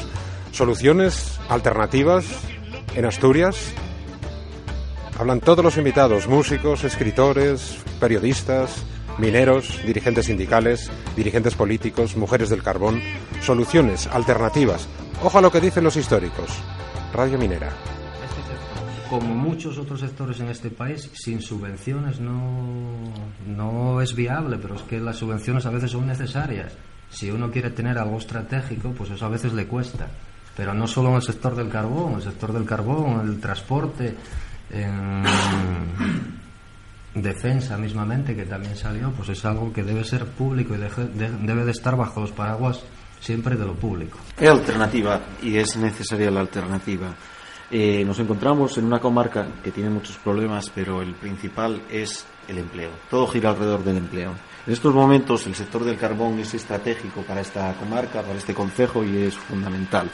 [0.52, 2.24] Soluciones, alternativas
[2.94, 3.74] en Asturias.
[5.18, 8.84] Hablan todos los invitados, músicos, escritores, periodistas,
[9.18, 13.02] mineros, dirigentes sindicales, dirigentes políticos, mujeres del carbón.
[13.42, 14.88] Soluciones, alternativas.
[15.24, 16.52] Ojo a lo que dicen los históricos.
[17.12, 17.97] Radio Minera.
[19.10, 23.14] Como muchos otros sectores en este país, sin subvenciones no,
[23.46, 26.74] no es viable, pero es que las subvenciones a veces son necesarias.
[27.10, 30.08] Si uno quiere tener algo estratégico, pues eso a veces le cuesta.
[30.56, 34.16] Pero no solo en el sector del carbón, el sector del carbón, el transporte,
[34.70, 35.24] en
[37.22, 41.72] defensa mismamente, que también salió, pues es algo que debe ser público y debe de
[41.72, 42.84] estar bajo los paraguas
[43.20, 44.18] siempre de lo público.
[44.38, 47.16] Es alternativa y es necesaria la alternativa.
[47.70, 52.60] Eh, nos encontramos en una comarca que tiene muchos problemas, pero el principal es el
[52.60, 52.92] empleo.
[53.10, 54.32] Todo gira alrededor del empleo.
[54.66, 59.04] En estos momentos el sector del carbón es estratégico para esta comarca, para este concejo
[59.04, 60.10] y es fundamental.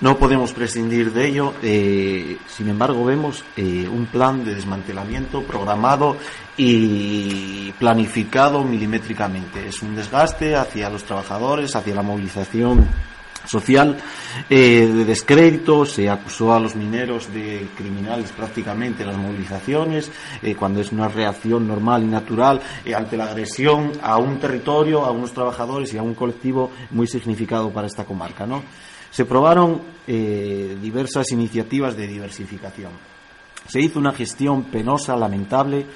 [0.00, 1.54] no podemos prescindir de ello.
[1.62, 6.16] eh, sin embargo, vemos eh, un plan de desmantelamiento programado
[6.56, 9.68] y planificado milimétricamente.
[9.68, 12.86] Es un desgaste hacia los trabajadores, hacia la movilización
[13.46, 13.96] social
[14.48, 20.10] eh, de descrédito, se acusó a los mineros de criminales prácticamente en las movilizaciones,
[20.42, 25.04] eh, cuando es una reacción normal y natural eh, ante la agresión a un territorio,
[25.04, 28.46] a unos trabajadores y a un colectivo muy significado para esta comarca.
[28.46, 28.62] ¿no?
[29.10, 32.90] Se probaron diversas iniciativas de diversificación.
[33.68, 35.86] Se hizo una gestión penosa, lamentable,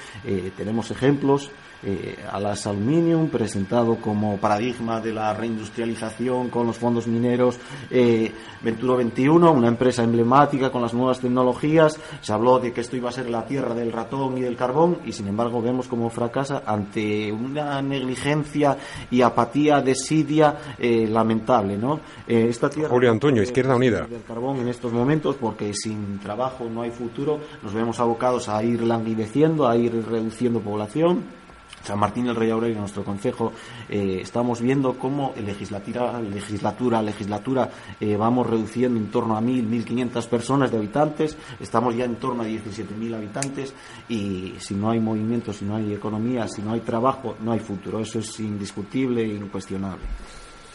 [0.57, 1.51] tenemos ejemplos.
[1.88, 8.96] Eh, Alas Aluminium, presentado como paradigma de la reindustrialización con los fondos mineros, eh, Venturo
[8.96, 12.01] 21, una empresa emblemática con las nuevas tecnologías.
[12.20, 14.99] Se habló de que esto iba a ser la tierra del ratón y del carbón,
[15.05, 18.77] y sin embargo vemos cómo fracasa ante una negligencia
[19.09, 21.77] y apatía, desidia eh, lamentable.
[21.79, 22.01] ¿no?
[22.27, 24.07] Eh, esta tierra Julio Antuño, Izquierda Unida.
[24.07, 28.61] del carbón en estos momentos porque sin trabajo no hay futuro, nos vemos abocados a
[28.64, 31.46] ir languideciendo, a ir reduciendo población.
[31.87, 33.53] San Martín del Rey Aurelio, nuestro consejo,
[33.88, 37.70] eh, estamos viendo cómo legislatura, legislatura, legislatura,
[38.01, 42.42] eh, vamos reduciendo en torno a 1.000, 1.500 personas de habitantes, estamos ya en torno
[42.42, 43.72] a 17.000 habitantes
[44.09, 47.61] y si no hay movimiento, si no hay economía, si no hay trabajo, no hay
[47.61, 48.01] futuro.
[48.01, 50.05] Eso es indiscutible e incuestionable.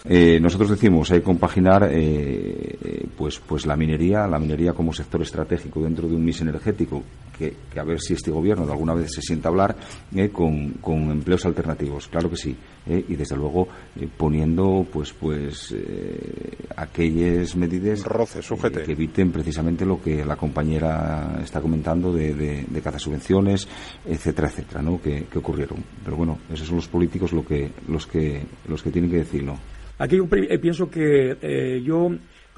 [0.03, 4.91] Eh, nosotros decimos hay que compaginar eh, eh, pues pues la minería la minería como
[4.93, 7.03] sector estratégico dentro de un mix energético
[7.37, 9.75] que, que a ver si este gobierno de alguna vez se sienta a hablar
[10.15, 12.07] eh, con, con empleos alternativos.
[12.07, 12.55] Claro que sí
[12.87, 20.01] eh, y desde luego eh, poniendo pues pues eh, aquellas medidas que eviten precisamente lo
[20.01, 23.67] que la compañera está comentando de, de, de cazasubvenciones
[24.03, 24.99] etcétera etcétera ¿no?
[24.99, 25.83] que, que ocurrieron.
[26.03, 29.57] Pero bueno esos son los políticos lo que los que los que tienen que decirlo
[30.01, 32.09] Aquí yo eh, pienso que eh, yo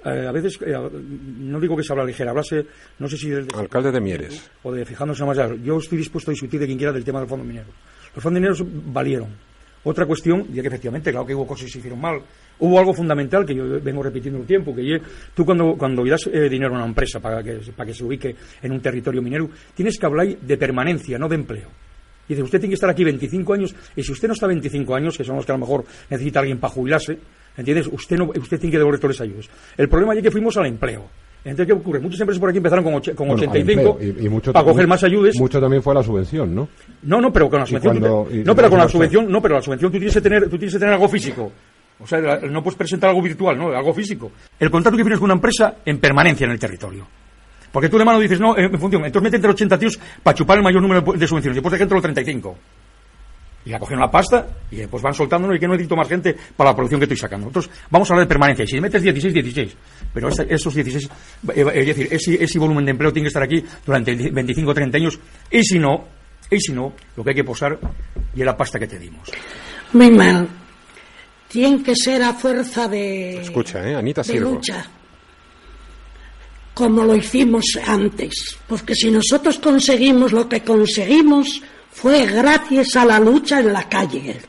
[0.05, 2.65] eh, a veces, eh, no digo que se habla ligera, hablase,
[2.99, 4.49] no sé si del Alcalde de Mieres.
[4.63, 5.53] o de fijándose más allá.
[5.61, 7.67] Yo estoy dispuesto a discutir de quien quiera del tema del fondo minero.
[8.15, 9.29] Los fondos mineros valieron.
[9.85, 12.21] Otra cuestión, ya que efectivamente, claro que hubo cosas que se hicieron mal.
[12.59, 15.01] Hubo algo fundamental que yo vengo repitiendo un tiempo, que
[15.33, 18.35] tú cuando, cuando das eh, dinero a una empresa para que, para que se ubique
[18.61, 21.82] en un territorio minero, tienes que hablar de permanencia, no de empleo.
[22.27, 24.95] Y dice, usted tiene que estar aquí 25 años, y si usted no está 25
[24.95, 27.17] años, que son los que a lo mejor necesita alguien para jubilarse,
[27.57, 27.87] ¿entiendes?
[27.91, 29.49] Usted, no, usted tiene que devolver todas las ayudas.
[29.77, 31.05] El problema es que fuimos al empleo.
[31.45, 31.99] Entonces, ¿qué ocurre?
[31.99, 34.63] Muchas empresas por aquí empezaron con, con Bueno, al 85 empleo, y, y mucho, para
[34.65, 35.35] coger más ayudas.
[35.37, 36.69] Mucho también fue la subvención, ¿no?
[37.01, 37.95] No, no, pero con la subvención.
[37.95, 40.13] tú cuando- te- y- no, pero con la subvención, no, pero la subvención tú tienes
[40.13, 41.51] que tener, tú tienes que tener algo físico.
[41.99, 44.31] O sea, no puedes presentar algo virtual, no, algo físico.
[44.57, 47.05] El contrato que tienes con una empresa en permanencia en el territorio.
[47.73, 50.35] Porque tú de mano dices, no, eh, en función, entonces mete entre 80 tíos para
[50.35, 51.55] chupar el mayor número de, subvenciones.
[51.55, 52.57] Después de que entre los 35.
[53.65, 56.35] Y la cogieron la pasta y después van soltándonos y que no necesito más gente
[56.55, 57.47] para la producción que estoy sacando.
[57.47, 58.63] Nosotros vamos a hablar de permanencia.
[58.63, 59.77] Y si metes 16, 16.
[60.13, 61.09] Pero esos 16,
[61.55, 64.97] eh, es decir, ese, ese volumen de empleo tiene que estar aquí durante 25 30
[64.99, 65.19] años.
[65.49, 66.05] Y si no,
[66.51, 67.79] y si no, lo que hay que posar
[68.35, 69.31] y es la pasta que te dimos.
[69.93, 70.47] Muy mal.
[71.47, 73.95] Tiene que ser a fuerza de, Escucha, ¿eh?
[73.95, 74.51] Anita de Sirvo.
[74.51, 74.85] lucha,
[76.73, 78.57] como lo hicimos antes.
[78.67, 84.41] Porque si nosotros conseguimos lo que conseguimos, fue gracias a la lucha en la calle.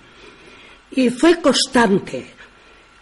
[0.92, 2.26] Y fue constante.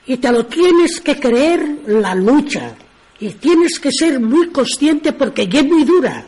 [0.07, 2.75] Y te lo tienes que creer la lucha.
[3.21, 6.27] Y tienes que ser muy consciente porque es muy dura.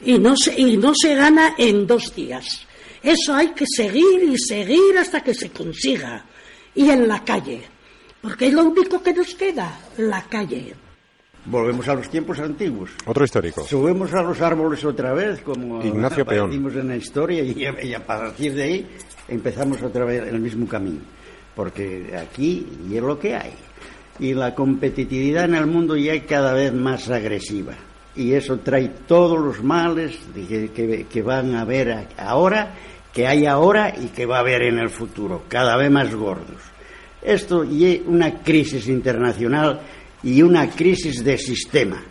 [0.00, 2.66] Y no se, y no se gana en dos días.
[3.02, 6.24] Eso hay que seguir y seguir hasta que se consiga.
[6.74, 7.62] Y en la calle.
[8.20, 10.74] Porque es lo único que nos queda, la calle.
[11.48, 12.90] Volvemos a los tiempos antiguos.
[13.06, 13.64] Otro histórico.
[13.64, 16.52] Subimos a los árboles otra vez, como Ignacio Peón.
[16.52, 18.86] en la historia, y, y a partir de ahí
[19.28, 21.00] empezamos otra vez el mismo camino.
[21.54, 23.52] Porque aquí y es lo que hay.
[24.18, 27.74] Y la competitividad en el mundo ya es cada vez más agresiva.
[28.16, 32.74] Y eso trae todos los males que, que- que van a haber ahora,
[33.12, 36.60] que hay ahora y que va a haber en el futuro, cada vez más gordos.
[37.22, 39.80] Esto es una crisis internacional
[40.26, 42.02] y una crisis de sistema.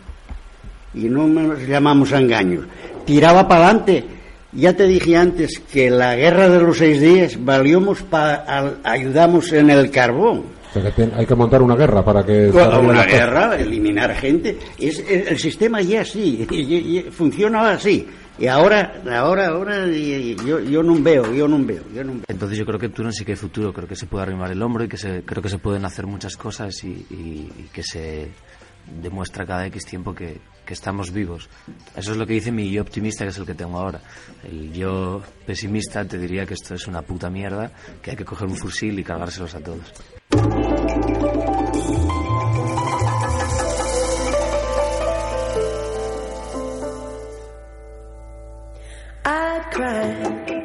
[0.94, 2.64] Y no nos llamamos a engaños.
[3.04, 4.04] Tiraba para adelante.
[4.52, 9.68] Ya te dije antes que la guerra de los seis días valiómos para ayudamos en
[9.68, 10.44] el carbón.
[10.72, 12.46] Que hay que montar una guerra para que...
[12.46, 14.58] Bueno, una guerra, eliminar gente.
[14.78, 16.46] Es, el sistema ya así,
[17.10, 18.06] funciona así.
[18.38, 22.22] Y ahora, ahora, ahora, yo, yo no veo, yo no veo, yo no veo.
[22.28, 24.62] Entonces yo creo que Túnez sí que hay futuro, creo que se puede arrimar el
[24.62, 27.82] hombro y que se, creo que se pueden hacer muchas cosas y, y- y que
[27.82, 28.28] se
[29.02, 31.48] demuestra cada X tiempo que, que estamos vivos.
[31.96, 34.00] Eso es lo que dice mi yo optimista, que es el que tengo ahora.
[34.44, 37.72] El yo pesimista te diría que esto es una puta mierda,
[38.02, 39.92] que hay que coger un fusil y cargárselos a todos.
[49.70, 50.55] Cry.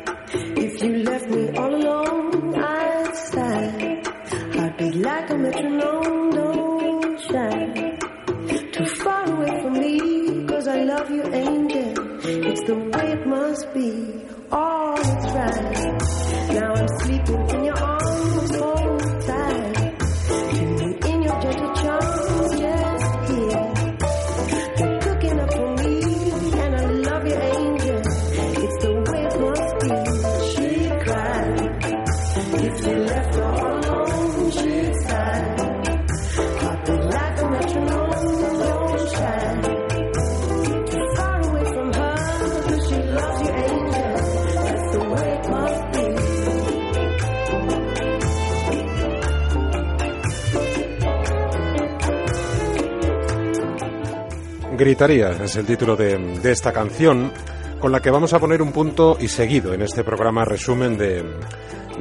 [54.82, 57.32] Gritaría es el título de, esta canción
[57.80, 61.24] con la que vamos a poner un punto y seguido en este programa resumen de,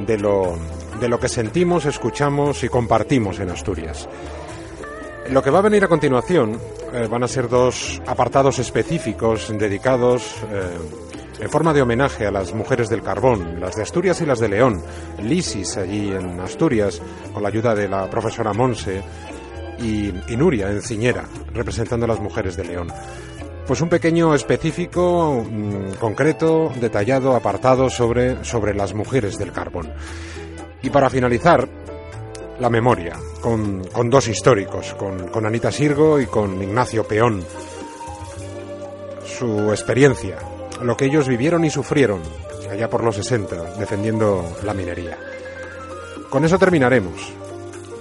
[0.03, 0.57] de, lo,
[0.99, 4.09] de lo que sentimos, escuchamos y compartimos en Asturias.
[5.29, 6.59] Lo que va a venir a continuación
[6.91, 12.51] eh, van a ser dos apartados específicos dedicados eh, en forma de homenaje a las
[12.51, 14.81] mujeres del carbón, las de Asturias y las de León.
[15.21, 16.99] Lisis allí en Asturias,
[17.31, 19.03] con la ayuda de la profesora Monse,
[19.81, 22.87] y, Nuria Enciñera, representando a las mujeres de León.
[23.65, 29.91] Pues un pequeño específico, mm, concreto, detallado, apartado sobre, sobre las mujeres del carbón.
[30.81, 31.67] Y para finalizar,
[32.59, 37.43] la memoria, con, con dos históricos, con, con Anita Sirgo y con Ignacio Peón.
[39.25, 40.37] Su experiencia,
[40.81, 42.21] lo que ellos vivieron y sufrieron
[42.71, 45.17] allá por los 60, defendiendo la minería.
[46.29, 47.33] Con eso terminaremos.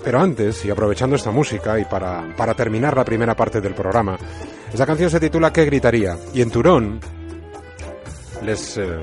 [0.03, 4.17] Pero antes, y aprovechando esta música y para, para terminar la primera parte del programa,
[4.73, 6.17] esta canción se titula ¿Qué gritaría?
[6.33, 7.01] Y en Turón
[8.43, 8.99] les, eh,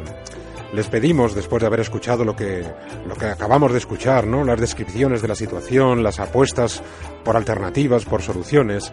[0.73, 2.65] les pedimos, después de haber escuchado lo que,
[3.07, 4.43] lo que acabamos de escuchar, ¿no?
[4.43, 6.81] las descripciones de la situación, las apuestas
[7.23, 8.91] por alternativas, por soluciones,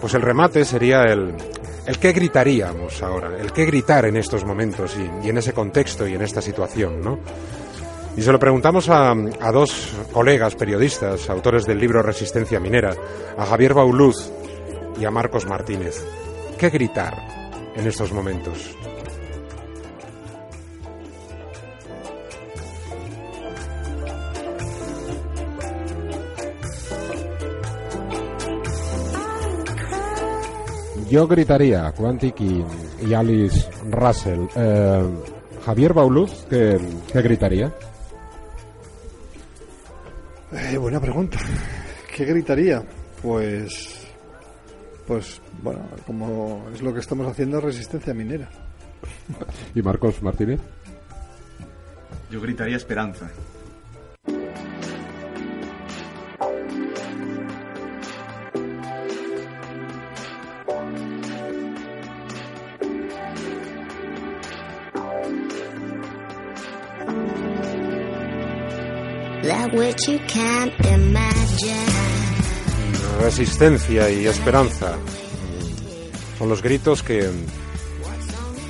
[0.00, 1.34] pues el remate sería el,
[1.86, 6.06] el qué gritaríamos ahora, el qué gritar en estos momentos y, y en ese contexto
[6.08, 7.20] y en esta situación, ¿no?
[8.16, 12.94] Y se lo preguntamos a, a, dos colegas periodistas, autores del libro Resistencia Minera,
[13.38, 14.30] a Javier Bauluz
[15.00, 16.04] y a Marcos Martínez.
[16.58, 17.16] ¿Qué gritar
[17.74, 18.76] en estos momentos?
[31.12, 32.64] Yo gritaría, Quantic y,
[33.06, 34.46] y Alice Russell.
[34.56, 35.02] Eh,
[35.64, 36.78] Javier Bauluz, ¿qué,
[37.12, 37.72] qué gritaría?
[40.52, 41.38] Eh, buena pregunta.
[42.14, 42.82] ¿Qué gritaría?
[43.22, 44.06] Pues,
[45.06, 48.48] pues, bueno, como es lo que estamos haciendo, resistencia minera.
[49.74, 50.60] ¿Y Marcos Martínez?
[52.30, 53.30] Yo gritaría esperanza.
[73.20, 74.96] Resistencia y esperanza
[76.38, 77.28] son los gritos que,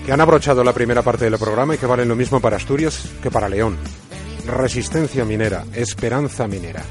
[0.06, 3.06] que han abrochado la primera parte del programa y que valen lo mismo para Asturias
[3.22, 3.76] que para León.
[4.46, 6.82] Resistencia minera, esperanza minera.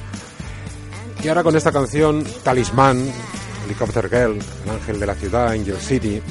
[1.24, 3.12] Y ahora con esta canción, Talismán,
[3.66, 6.22] Helicopter Girl, El Ángel de la Ciudad, Angel City,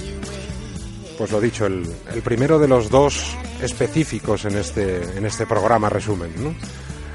[1.19, 1.85] pues lo dicho, el,
[2.15, 6.55] el primero de los dos específicos en este, en este programa resumen, ¿no?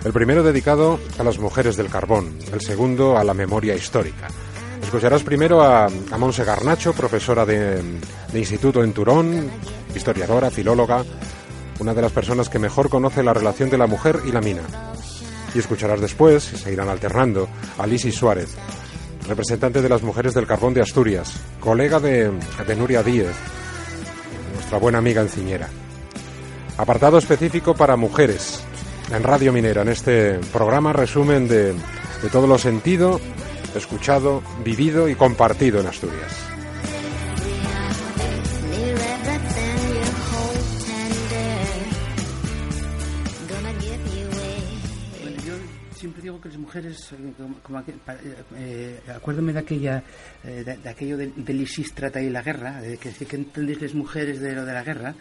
[0.06, 4.28] El primero dedicado a las mujeres del carbón, el segundo a la memoria histórica.
[4.80, 7.82] Escucharás primero a, a Monse Garnacho, profesora de,
[8.36, 9.50] instituto en Turón,
[9.96, 11.04] historiadora, filóloga,
[11.80, 14.62] una de las personas que mejor conoce la relación de la mujer y la mina.
[15.56, 17.50] Y escucharás después, se irán alternando,
[17.80, 18.56] a Lisi Suárez,
[19.28, 23.34] representante de las mujeres del carbón de Asturias, colega de, de Nuria Díez,
[24.54, 25.68] nuestra buena amiga enciñera.
[26.78, 28.65] Apartado específico para mujeres,
[29.12, 33.20] en Radio Minera, en este programa resumen de, de todo lo sentido,
[33.76, 36.52] escuchado, vivido y compartido en Asturias.
[46.42, 47.34] Que las mujeres, eh,
[47.64, 47.94] como, eh,
[48.58, 50.04] eh, acuérdome de aquella,
[50.44, 53.94] eh, de, de aquello de, de Lisístrata y la guerra, de que, que entendéis las
[53.94, 55.16] mujeres de lo de la guerra,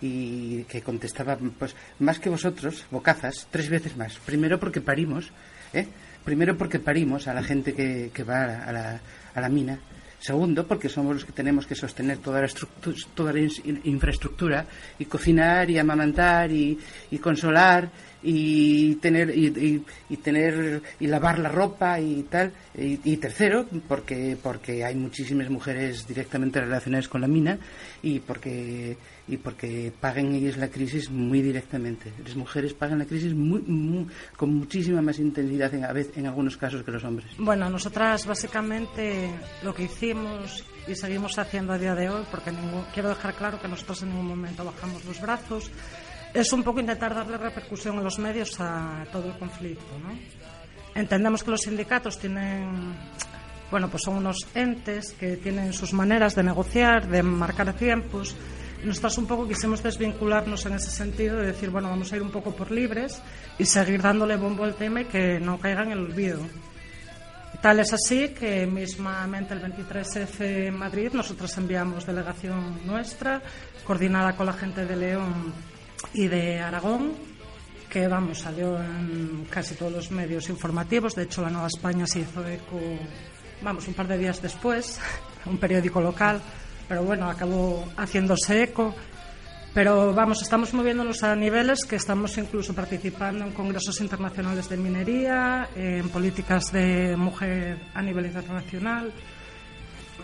[0.00, 4.18] y que contestaba, pues, más que vosotros, bocazas, tres veces más.
[4.18, 5.30] Primero porque parimos,
[5.72, 5.86] ¿eh?
[6.24, 9.00] Primero porque parimos a la gente que, que va a la,
[9.34, 9.78] a la mina.
[10.20, 13.40] Segundo, porque somos los que tenemos que sostener toda la, estructu- toda la
[13.84, 14.64] infraestructura
[14.98, 16.78] y cocinar y amamantar y,
[17.10, 17.90] y consolar
[18.22, 23.66] y tener y, y- y tener y lavar la ropa y tal y, y tercero
[23.86, 27.58] porque porque hay muchísimas mujeres directamente relacionadas con la mina
[28.02, 28.96] y porque
[29.26, 34.06] y porque pagan ellas la crisis muy directamente las mujeres pagan la crisis muy, muy-
[34.36, 38.26] con muchísima más intensidad en, a vez- en algunos casos que los hombres Bueno, nosotras
[38.26, 39.30] básicamente
[39.62, 43.58] lo que hicimos y seguimos haciendo a día de hoy, porque ningún- quiero dejar claro
[43.60, 45.70] que nosotros en ningún momento bajamos los brazos,
[46.34, 49.84] es un poco intentar darle repercusión en los medios a todo el conflicto.
[50.02, 50.18] ¿no?
[50.94, 52.94] Entendemos que los sindicatos tienen,
[53.70, 58.36] bueno, pues son unos entes que tienen sus maneras de negociar, de marcar tiempos.
[58.84, 62.30] Nosotros un poco quisimos desvincularnos en ese sentido de decir, bueno, vamos a ir un
[62.30, 63.20] poco por libres
[63.58, 66.40] y seguir dándole bombo al tema y que no caiga en el olvido.
[67.62, 73.40] Tal es así que mismamente el 23F en Madrid nosotros enviamos delegación nuestra,
[73.84, 75.52] coordinada con la gente de León
[76.12, 77.14] y de Aragón,
[77.88, 81.14] que vamos, salió en casi todos los medios informativos.
[81.14, 82.78] De hecho, la Nueva España se hizo eco,
[83.62, 85.00] vamos, un par de días después,
[85.46, 86.42] un periódico local,
[86.88, 88.94] pero bueno, acabó haciéndose eco.
[89.74, 95.68] Pero vamos, estamos moviéndonos a niveles que estamos incluso participando en congresos internacionales de minería,
[95.74, 99.12] en políticas de mujer a nivel internacional.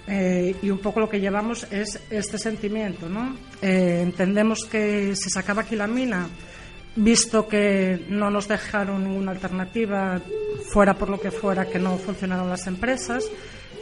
[0.06, 3.36] Eh, y un poco lo que llevamos es este sentimiento, ¿no?
[3.60, 6.28] Eh, entendemos que si se acaba aquí la mina,
[6.96, 10.20] visto que no nos dejaron ninguna alternativa,
[10.72, 13.24] fuera por lo que fuera, que no funcionaron las empresas,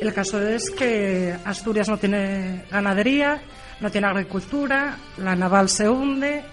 [0.00, 3.40] el caso es que Asturias no tiene ganadería,
[3.80, 6.44] no tiene agricultura, la naval se hunde,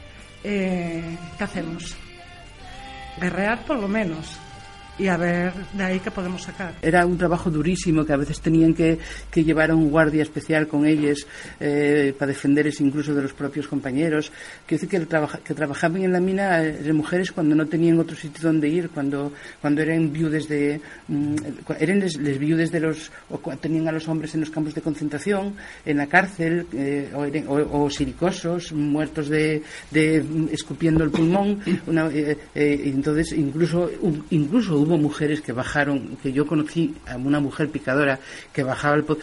[0.43, 1.95] eh, ¿qué hacemos?
[3.19, 4.39] Guerrear por lo menos
[4.97, 6.73] y a ver de ahí qué podemos sacar.
[6.81, 8.97] Era un trabajo durísimo que a veces tenían que,
[9.29, 11.27] que llevar a un guardia especial con ellos
[11.59, 14.31] eh, para defenderles incluso de los propios compañeros.
[14.65, 17.99] Quiero decir que, el trabaja- que trabajaban en la mina eh, mujeres cuando no tenían
[17.99, 20.79] otro sitio donde ir, cuando, cuando eran viudes de.
[21.07, 21.35] mm,
[21.79, 23.11] eran les, les viudes de los.
[23.29, 27.25] o tenían a los hombres en los campos de concentración, en la cárcel, eh, o,
[27.25, 31.59] eran- o- o silicosos, muertos de, de mm, escupiendo el pulmón.
[31.87, 33.89] Una, eh, eh, entonces, incluso,
[34.29, 38.19] incluso hubo mujeres que bajaron, que yo conocí a una mujer picadora
[38.53, 39.17] que bajaba el po-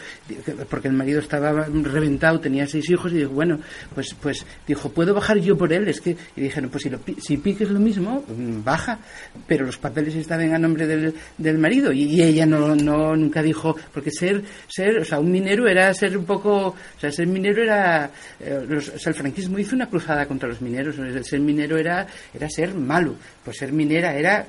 [0.69, 3.59] porque el marido estaba reventado, tenía seis hijos y dijo, bueno,
[3.95, 5.87] pues pues dijo, ¿puedo bajar yo por él?
[5.87, 8.99] Es que y dijeron, pues si, lo, si piques lo mismo, mm, baja,
[9.47, 13.75] pero los papeles estaban a nombre del, del marido y, ella no, no nunca dijo,
[13.93, 17.63] porque ser ser, o sea, un minero era ser un poco, o sea, ser minero
[17.63, 18.09] era
[18.39, 20.95] eh, los- o sea, el franquismo hizo una cruzada contra los mineros,
[21.25, 24.45] ser minero era era ser malo, pues ser minera era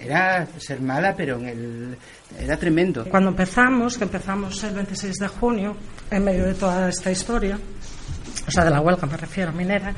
[0.00, 1.98] era ser mala, pero en el,
[2.38, 3.04] era tremendo.
[3.08, 5.76] Cuando empezamos, que empezamos el 26 de junio,
[6.10, 7.58] en medio de toda esta historia,
[8.46, 9.94] o sea, de la huelga me refiero, minera,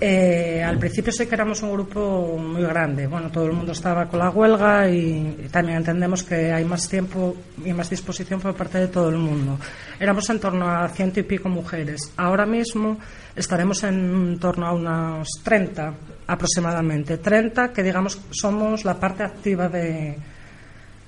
[0.00, 3.06] eh, al principio sí que éramos un grupo muy grande.
[3.06, 6.88] Bueno, todo el mundo estaba con la huelga y, y también entendemos que hay más
[6.88, 9.58] tiempo y más disposición por parte de todo el mundo.
[9.98, 12.12] Éramos en torno a ciento y pico mujeres.
[12.16, 12.98] Ahora mismo
[13.34, 15.94] estaremos en torno a unos 30
[16.28, 17.18] aproximadamente.
[17.18, 20.16] 30 que digamos somos la parte activa de,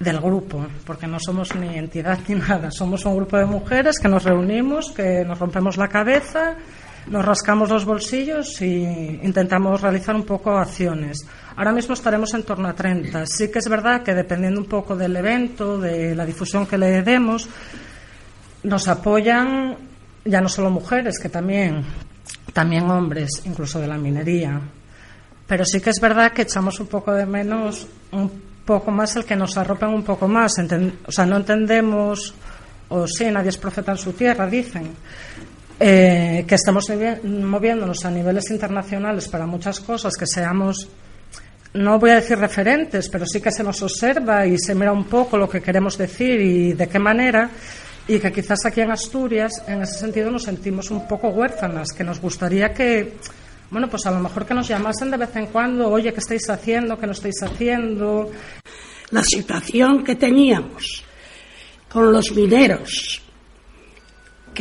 [0.01, 4.09] del grupo, porque no somos ni entidad ni nada, somos un grupo de mujeres que
[4.09, 6.57] nos reunimos, que nos rompemos la cabeza,
[7.07, 8.85] nos rascamos los bolsillos y
[9.23, 11.27] intentamos realizar un poco acciones.
[11.57, 13.27] Ahora mismo estaremos en torno a 30.
[13.27, 17.03] Sí que es verdad que dependiendo un poco del evento, de la difusión que le
[17.03, 17.49] demos,
[18.63, 19.77] nos apoyan
[20.25, 21.83] ya no solo mujeres, que también,
[22.53, 24.61] también hombres, incluso de la minería.
[25.47, 28.31] Pero sí que es verdad que echamos un poco de menos, un
[28.65, 30.53] poco más el que nos arropen un poco más.
[31.07, 32.35] O sea, no entendemos,
[32.89, 34.93] o sí, nadie es profeta en su tierra, dicen,
[35.81, 40.89] eh, que estamos movi- moviéndonos a niveles internacionales para muchas cosas, que seamos,
[41.75, 45.05] no voy a decir referentes, pero sí que se nos observa y se mira un
[45.05, 47.51] poco lo que queremos decir y de qué manera.
[48.09, 52.03] Y que quizás aquí en Asturias, en ese sentido, nos sentimos un poco huérfanas, que
[52.03, 53.15] nos gustaría que,
[53.71, 56.51] bueno, pues a lo mejor que nos llamasen de vez en cuando, oye, ¿qué estáis
[56.51, 56.99] haciendo?
[56.99, 58.31] ¿Qué no estáis haciendo?
[59.13, 61.05] La situación que teníamos
[61.89, 63.23] con los mineros,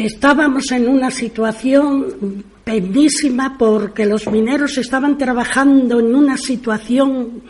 [0.05, 7.41] estábamos en una situación penísima porque los mineros estaban trabajando en una situación,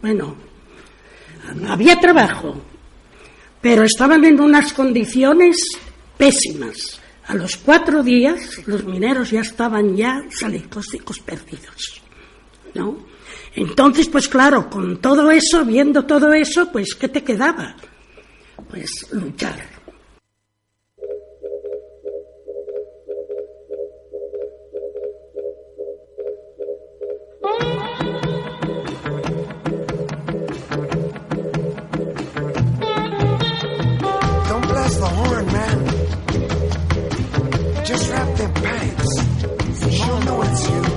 [0.00, 0.36] bueno,
[1.68, 2.54] había trabajo,
[3.60, 5.56] pero estaban en unas condiciones
[6.16, 7.00] pésimas.
[7.26, 12.02] A los cuatro días los mineros ya estaban ya salicósticos perdidos,
[12.74, 13.06] ¿no?
[13.54, 17.76] Entonces, pues claro, con todo eso, viendo todo eso, pues ¿qué te quedaba?
[18.68, 19.71] Pues luchar.
[37.84, 39.20] Just wrap their pants.
[39.90, 40.91] She'll know it's you.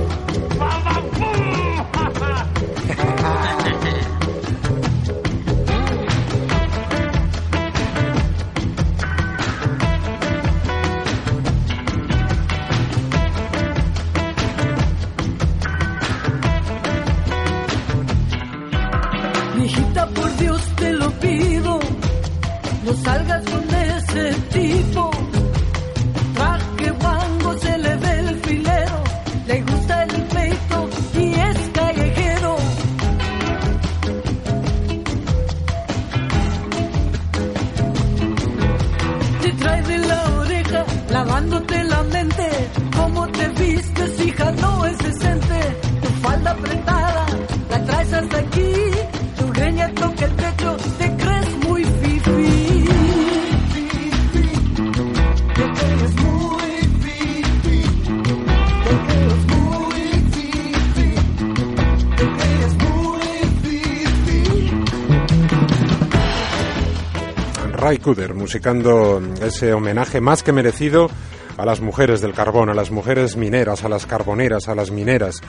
[68.05, 71.09] Cooder musicando ese homenaje más que merecido
[71.57, 75.41] a las mujeres del carbón, a las mujeres mineras, a las carboneras, a las mineras.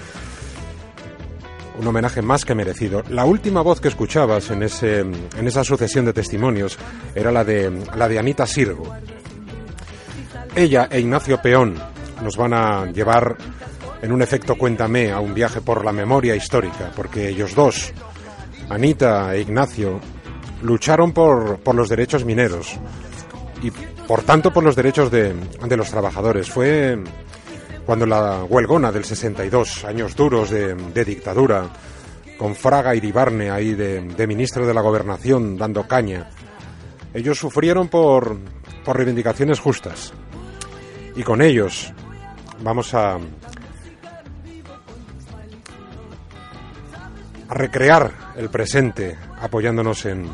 [1.79, 3.03] Un homenaje más que merecido.
[3.11, 6.79] La última voz que escuchabas en, ese, en esa sucesión de testimonios
[7.15, 8.91] era la de, la de Anita Sirgo.
[10.55, 11.75] Ella e Ignacio Peón
[12.23, 13.37] nos van a llevar
[14.01, 17.93] en un efecto cuéntame a un viaje por la memoria histórica, porque ellos dos,
[18.71, 20.01] Anita e Ignacio,
[20.63, 22.79] lucharon por, por los derechos mineros
[23.63, 23.71] y
[24.07, 26.51] por tanto por los derechos de, de los trabajadores.
[26.51, 26.99] Fue
[27.85, 31.69] cuando la huelgona del 62, años duros de, de dictadura,
[32.37, 36.29] con Fraga Iribarne ahí de, de ministro de la Gobernación dando caña,
[37.15, 38.37] ellos sufrieron por,
[38.85, 40.13] por reivindicaciones justas.
[41.15, 41.93] Y con ellos
[42.63, 43.15] vamos a,
[47.49, 50.29] a recrear el presente apoyándonos en,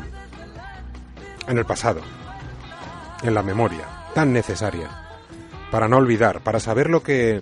[1.47, 2.01] en el pasado,
[3.23, 4.89] en la memoria, tan necesaria,
[5.71, 7.41] para no olvidar, para saber lo que,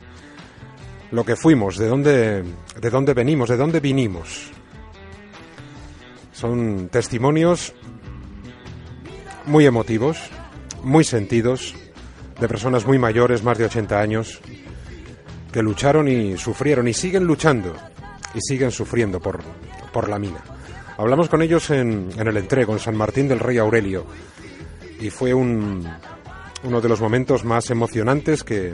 [1.11, 2.43] lo que fuimos, de dónde,
[2.79, 4.51] de dónde venimos, de dónde vinimos.
[6.31, 7.73] Son testimonios
[9.45, 10.17] muy emotivos,
[10.83, 11.75] muy sentidos,
[12.39, 14.41] de personas muy mayores, más de 80 años,
[15.51, 17.75] que lucharon y sufrieron y siguen luchando
[18.33, 19.41] y siguen sufriendo por,
[19.91, 20.41] por la mina.
[20.97, 24.05] Hablamos con ellos en, el entrego, en San Martín del Rey Aurelio,
[24.99, 25.87] y fue un,
[26.63, 28.73] uno de los momentos más emocionantes que,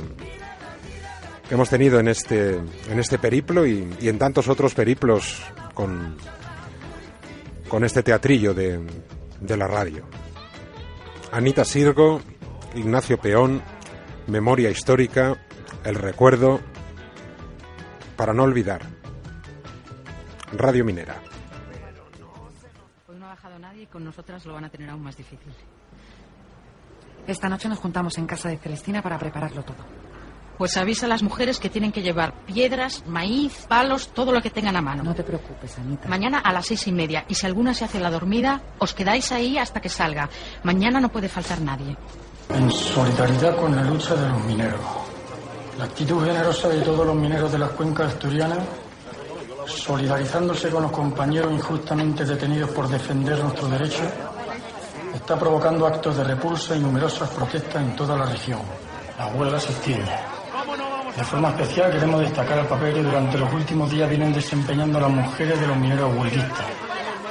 [1.50, 5.42] hemos tenido en este, en este periplo y, y en tantos otros periplos
[5.74, 6.18] con,
[7.70, 8.80] con este teatrillo de,
[9.40, 10.04] de la radio.
[11.32, 12.22] Anita Sirgo,
[12.76, 13.62] Ignacio Peón,
[14.28, 15.38] Memoria Histórica,
[15.84, 16.60] El Recuerdo,
[18.16, 18.82] para no olvidar.
[20.54, 21.27] Radio Minera.
[23.98, 25.52] Con nosotras lo van a tener aún más difícil.
[27.26, 29.84] Esta noche nos juntamos en casa de Celestina para prepararlo todo.
[30.56, 34.52] Pues avisa a las mujeres que tienen que llevar piedras, maíz, palos, todo lo que
[34.52, 35.02] tengan a mano.
[35.02, 36.08] No te preocupes, Anita.
[36.08, 37.26] Mañana a las seis y media.
[37.28, 40.30] Y si alguna se hace la dormida, os quedáis ahí hasta que salga.
[40.62, 41.98] Mañana no puede faltar nadie.
[42.54, 44.82] En solidaridad con la lucha de los mineros.
[45.80, 48.60] La actitud generosa de todos los mineros de las cuencas asturianas,
[49.68, 54.08] solidarizándose con los compañeros injustamente detenidos por defender nuestros derechos,
[55.14, 58.62] está provocando actos de repulsa y numerosas protestas en toda la región.
[59.18, 60.12] La huelga se extiende.
[61.16, 65.10] De forma especial queremos destacar el papel que durante los últimos días vienen desempeñando las
[65.10, 66.66] mujeres de los mineros huelguistas,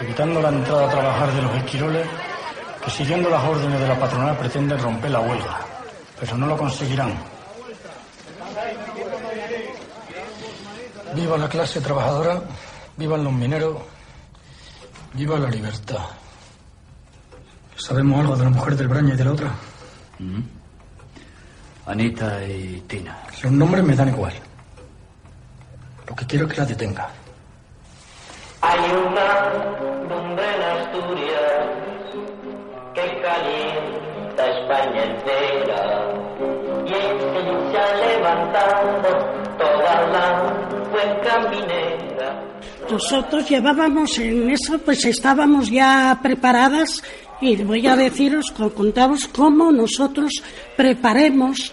[0.00, 2.06] evitando la entrada a trabajar de los esquiroles
[2.84, 5.58] que siguiendo las órdenes de la patronal pretenden romper la huelga,
[6.18, 7.35] pero no lo conseguirán.
[11.16, 12.42] Viva la clase trabajadora,
[12.94, 13.78] vivan los mineros,
[15.14, 16.04] viva la libertad.
[17.74, 19.50] ¿Sabemos algo de la mujer del Braña y de la otra?
[21.86, 23.16] Anita y Tina.
[23.42, 24.34] Los nombres me dan igual.
[26.06, 27.08] Lo que quiero es que la detenga.
[28.60, 29.52] Hay una
[30.10, 31.62] lumbre en Asturias
[32.94, 36.12] que calienta España entera
[36.86, 39.02] y ha levantado
[39.58, 39.75] toda
[41.50, 42.42] minera.
[42.90, 47.02] Nosotros llevábamos en eso, pues estábamos ya preparadas
[47.40, 50.30] y voy a deciros, co- contamos cómo nosotros
[50.76, 51.72] preparemos,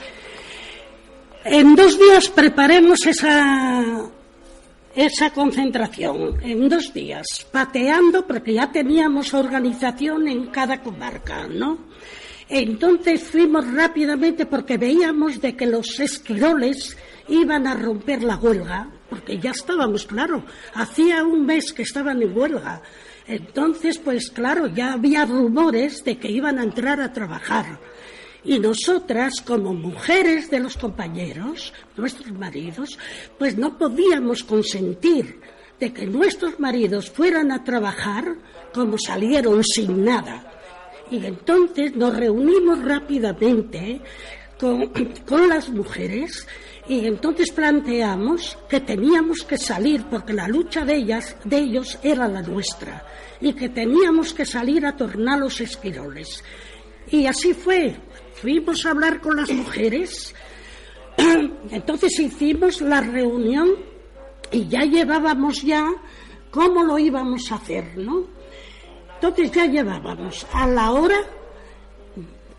[1.46, 3.84] en dos días preparemos esa,
[4.96, 11.78] esa concentración, en dos días, pateando, porque ya teníamos organización en cada comarca, ¿no?
[12.50, 16.98] Entonces fuimos rápidamente porque veíamos de que los esquiroles
[17.28, 20.44] iban a romper la huelga, porque ya estábamos, claro,
[20.74, 22.82] hacía un mes que estaban en huelga.
[23.28, 27.80] Entonces, pues claro, ya había rumores de que iban a entrar a trabajar.
[28.44, 33.00] Y nosotras, como mujeres de los compañeros, nuestros maridos,
[33.40, 35.40] pues no podíamos consentir
[35.80, 38.36] de que nuestros maridos fueran a trabajar
[38.74, 40.52] como salieron sin nada.
[41.10, 44.02] Y entonces nos reunimos rápidamente
[44.60, 44.88] con,
[45.26, 46.46] con las mujeres
[46.88, 52.28] y entonces planteamos que teníamos que salir porque la lucha de ellas, de ellos era
[52.28, 53.06] la nuestra
[53.40, 56.44] y que teníamos que salir a tornar los esquiroles.
[57.10, 57.96] Y así fue.
[58.36, 60.34] Fuimos a hablar con las mujeres.
[61.72, 63.70] Entonces hicimos la reunión
[64.52, 65.88] y ya llevábamos ya
[66.52, 68.28] cómo lo íbamos a hacer, ¿no?
[69.16, 71.18] Entonces ya llevábamos a la hora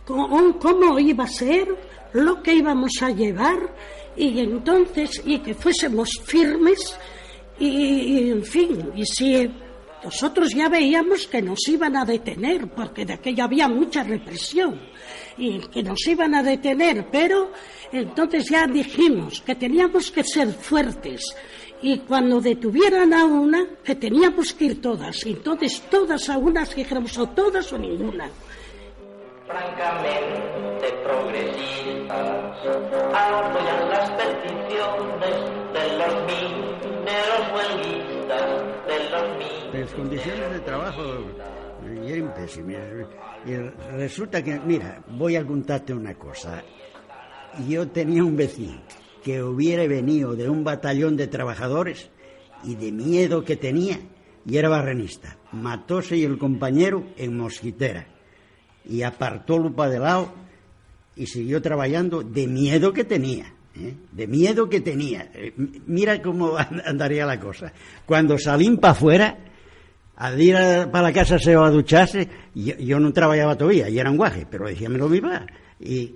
[0.06, 1.68] cómo, iba a ser,
[2.12, 3.58] lo que íbamos a llevar
[4.16, 6.98] y entonces y que fuésemos firmes
[7.58, 9.50] y, en fin y si
[10.02, 14.80] nosotros ya veíamos que nos iban a detener porque de aquello había mucha represión
[15.38, 17.50] y que nos iban a detener pero
[17.90, 21.34] entonces ya dijimos que teníamos que ser fuertes
[21.82, 26.74] y cuando detuvieran a una que teníamos que ir todas y entonces todas a unas
[26.74, 28.30] dijéramos o todas o ninguna
[29.46, 31.83] francamente progresistas
[33.14, 35.36] apoyan las peticiones
[35.72, 38.46] de los mineros huelguistas,
[38.86, 39.74] de los mineros.
[39.74, 41.02] Las condiciones de trabajo
[42.06, 42.76] eran pésimas.
[43.46, 43.56] Y
[43.96, 46.62] resulta que, mira, voy a contarte una cosa.
[47.68, 48.80] Yo tenía un vecino
[49.22, 52.10] que hubiera venido de un batallón de trabajadores
[52.62, 53.98] y de miedo que tenía,
[54.46, 55.38] y era barrenista.
[55.52, 58.06] Matóse y el compañero en Mosquitera
[58.84, 60.43] y apartólo para de lado
[61.16, 63.46] y siguió trabajando de miedo que tenía.
[63.76, 63.94] ¿eh?
[64.12, 65.30] De miedo que tenía.
[65.34, 65.52] Eh,
[65.86, 67.72] Mira cómo an- andaría la cosa.
[68.06, 69.38] Cuando salín para afuera,
[70.16, 70.54] al ir
[70.92, 74.46] para la casa se a ducharse, yo, yo no trabajaba todavía, y era un guaje,
[74.50, 75.44] pero decía, me lo viva.
[75.80, 76.14] Y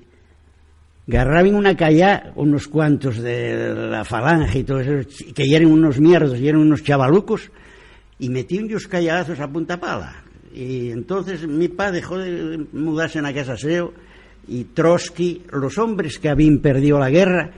[1.08, 6.38] agarraban una calla unos cuantos de la falange y todo eso, que eran unos mierdos,
[6.38, 7.50] y eran unos chavalucos,
[8.18, 10.22] y metían los calladazos a punta pala.
[10.54, 13.92] Y entonces mi padre dejó de mudarse en la casa SEO
[14.48, 17.50] y Trotsky, los hombres que habían perdido la guerra,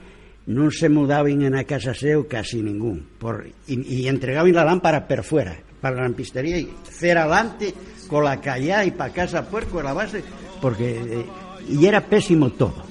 [0.46, 3.08] no se mudaban en la casa SEO casi ningún.
[3.18, 7.72] Por, y, entregaban la lámpara per fuera, para la lampistería, y cera adelante,
[8.08, 10.24] con la callá y para casa puerco a la base,
[10.60, 11.26] porque eh,
[11.68, 12.82] y era pésimo todo.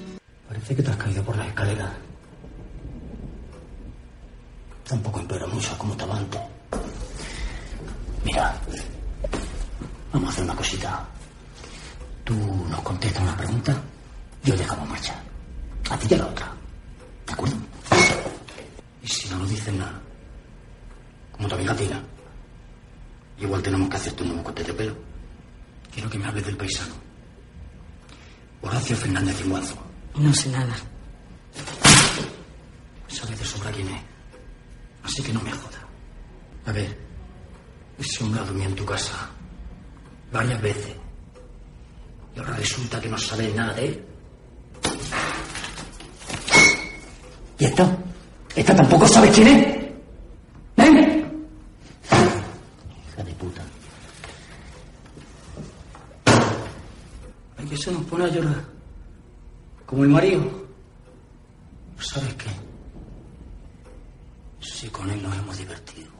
[0.48, 1.92] Parece que te has caído por la escalera.
[4.88, 6.40] Tampoco empeora mucho como estaba antes.
[8.24, 8.60] Mira,
[10.12, 11.06] vamos a hacer una cosita.
[12.24, 12.34] Tú
[12.68, 13.80] nos contestas una pregunta,
[14.44, 15.14] yo dejamos marcha.
[15.90, 16.52] A ti y a la otra.
[17.26, 17.56] ¿De acuerdo?
[19.02, 20.00] Y si no nos dicen nada,
[21.32, 22.02] como tu amiga Tina,
[23.38, 24.94] igual tenemos que hacerte un nuevo corte de pelo.
[25.92, 26.94] Quiero que me hables del paisano.
[28.62, 29.76] Horacio Fernández Cinguazo.
[30.16, 30.76] No sé nada.
[33.08, 34.02] Sabes de sobra quién es.
[35.02, 35.78] Así que no me joda.
[36.66, 36.96] A ver,
[37.98, 39.30] ese hombre dormido en tu casa
[40.32, 40.94] varias veces.
[42.36, 44.04] Y ahora resulta que no sabes nada de él.
[47.60, 47.94] ¿Y esta?
[48.56, 49.66] ¿Esta tampoco sabes quién es?
[50.78, 51.24] ¿Eh?
[53.06, 53.62] Hija de puta.
[57.58, 58.64] Hay que se nos pone a llorar.
[59.84, 60.42] Como el marido.
[61.98, 62.48] ¿Sabes qué?
[64.60, 66.10] Si con él nos hemos divertido,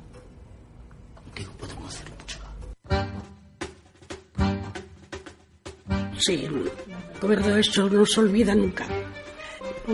[1.14, 2.38] contigo podemos hacer mucho.
[6.18, 6.46] Sí,
[7.14, 8.86] recuerdo eso, no se olvida nunca.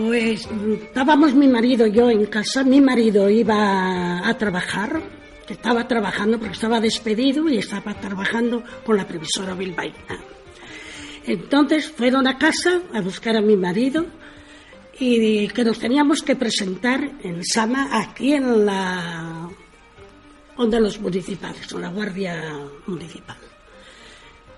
[0.06, 0.48] Pues
[0.82, 5.02] estábamos mi marido y yo en casa, mi marido iba a trabajar,
[5.48, 10.20] estaba trabajando porque estaba despedido y estaba trabajando con la previsora bilbaína.
[11.26, 14.06] Entonces fueron a casa a buscar a mi marido
[14.96, 19.50] y que nos teníamos que presentar en Sama, aquí en la
[20.56, 23.38] onda los municipales, o la guardia municipal.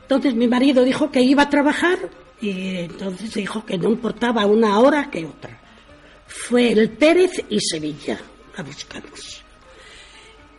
[0.03, 4.79] Entonces mi marido dijo que iba a trabajar y entonces dijo que no importaba una
[4.79, 5.61] hora que otra.
[6.27, 8.19] Fue el Pérez y Sevilla
[8.57, 9.43] a buscarnos.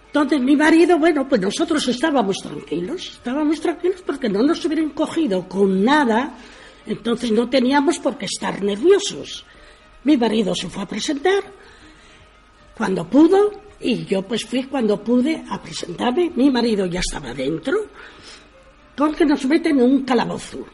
[0.07, 5.47] Entonces mi marido, bueno, pues nosotros estábamos tranquilos, estábamos tranquilos porque no nos hubieran cogido
[5.47, 6.35] con nada,
[6.87, 9.45] entonces no teníamos por qué estar nerviosos.
[10.03, 11.43] Mi marido se fue a presentar
[12.75, 16.31] cuando pudo y yo pues fui cuando pude a presentarme.
[16.35, 17.85] Mi marido ya estaba dentro
[18.95, 20.65] porque nos meten en un calabozo.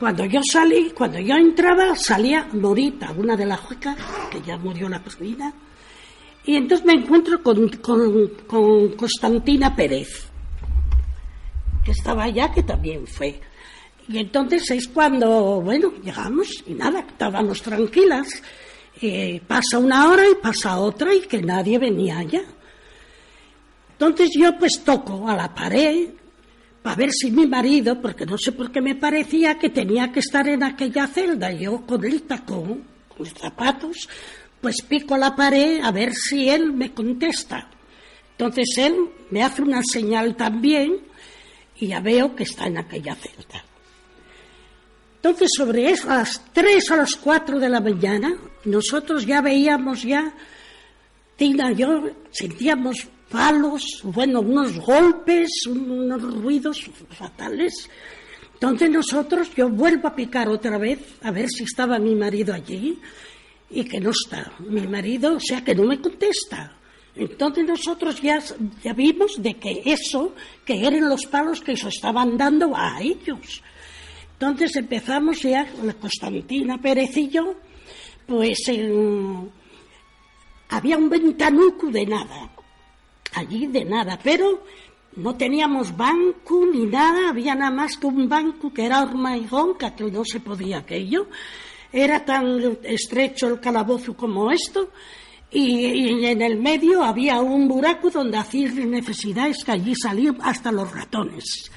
[0.00, 3.98] Cuando yo salí, cuando yo entraba, salía Morita, una de las juecas,
[4.30, 5.52] que ya murió la persona,
[6.42, 10.08] y entonces me encuentro con, con, con Constantina Pérez,
[11.84, 13.42] que estaba allá, que también fue.
[14.08, 18.42] Y entonces es cuando, bueno, llegamos y nada, estábamos tranquilas.
[19.02, 22.42] Eh, pasa una hora y pasa otra y que nadie venía allá.
[23.92, 26.08] Entonces yo pues toco a la pared
[26.82, 30.20] para ver si mi marido, porque no sé por qué me parecía que tenía que
[30.20, 34.08] estar en aquella celda, yo con el tacón, con los zapatos,
[34.60, 37.68] pues pico la pared a ver si él me contesta.
[38.32, 38.94] Entonces él
[39.30, 40.98] me hace una señal también
[41.76, 43.64] y ya veo que está en aquella celda.
[45.16, 50.02] Entonces, sobre eso, a las 3 a las 4 de la mañana, nosotros ya veíamos
[50.02, 50.32] ya,
[51.36, 57.88] Tina y yo, sentíamos palos, bueno, unos golpes, unos ruidos fatales.
[58.54, 62.98] Entonces nosotros, yo vuelvo a picar otra vez, a ver si estaba mi marido allí,
[63.70, 64.52] y que no está.
[64.58, 66.76] Mi marido, o sea, que no me contesta.
[67.14, 68.42] Entonces nosotros ya,
[68.82, 73.62] ya vimos de que eso, que eran los palos que se estaban dando a ellos.
[74.32, 77.54] Entonces empezamos ya la Constantina Pérez y yo,
[78.26, 78.58] pues
[80.68, 82.50] había un ventanuco de nada,
[83.34, 84.64] allí de nada, pero
[85.16, 90.10] no teníamos banco ni nada, había nada más que un banco que era hormigón, que
[90.10, 91.28] no se podía aquello,
[91.92, 94.90] era tan estrecho el calabozo como esto,
[95.50, 100.70] y, y en el medio había un buraco donde hacían necesidades que allí salían hasta
[100.70, 101.70] los ratones.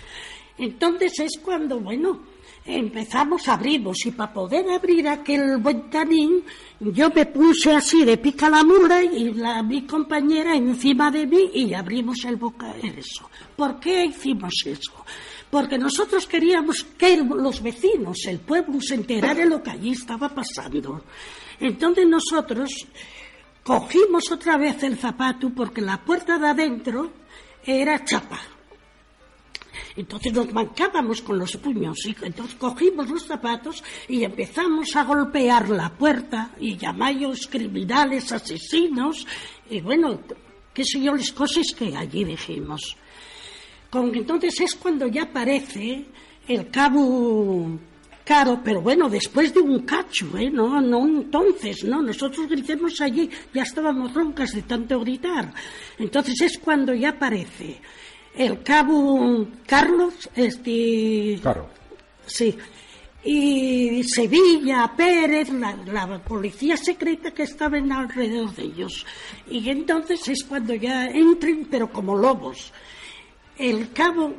[0.59, 2.32] Entonces es cuando, bueno,
[2.65, 6.43] empezamos, abrimos y para poder abrir aquel ventanín
[6.79, 11.49] yo me puse así de pica la mula y la, mi compañera encima de mí
[11.53, 13.29] y abrimos el boca eso.
[13.55, 15.05] ¿Por qué hicimos eso?
[15.49, 20.27] Porque nosotros queríamos que los vecinos, el pueblo, se enterara de lo que allí estaba
[20.29, 21.03] pasando.
[21.59, 22.71] Entonces nosotros
[23.63, 27.11] cogimos otra vez el zapato porque la puerta de adentro
[27.63, 28.39] era chapa.
[29.95, 35.69] Entonces nos mancábamos con los puños y entonces cogimos los zapatos y empezamos a golpear
[35.69, 39.25] la puerta y llamallos criminales, asesinos
[39.69, 40.19] y bueno,
[40.73, 42.97] qué sé yo, las cosas que allí dijimos.
[43.89, 46.05] Con, entonces es cuando ya aparece
[46.47, 47.79] el cabo
[48.23, 50.49] caro, pero bueno, después de un cacho, ¿eh?
[50.49, 52.01] No, no entonces, ¿no?
[52.01, 55.53] Nosotros gritemos allí, ya estábamos roncas de tanto gritar.
[55.97, 57.81] Entonces es cuando ya aparece
[58.35, 61.37] el cabo Carlos, este...
[61.41, 61.67] Claro.
[62.25, 62.55] Sí.
[63.25, 69.05] Y Sevilla, Pérez, la, la policía secreta que estaba en alrededor de ellos.
[69.49, 72.73] Y entonces es cuando ya entran, pero como lobos.
[73.57, 74.33] El cabo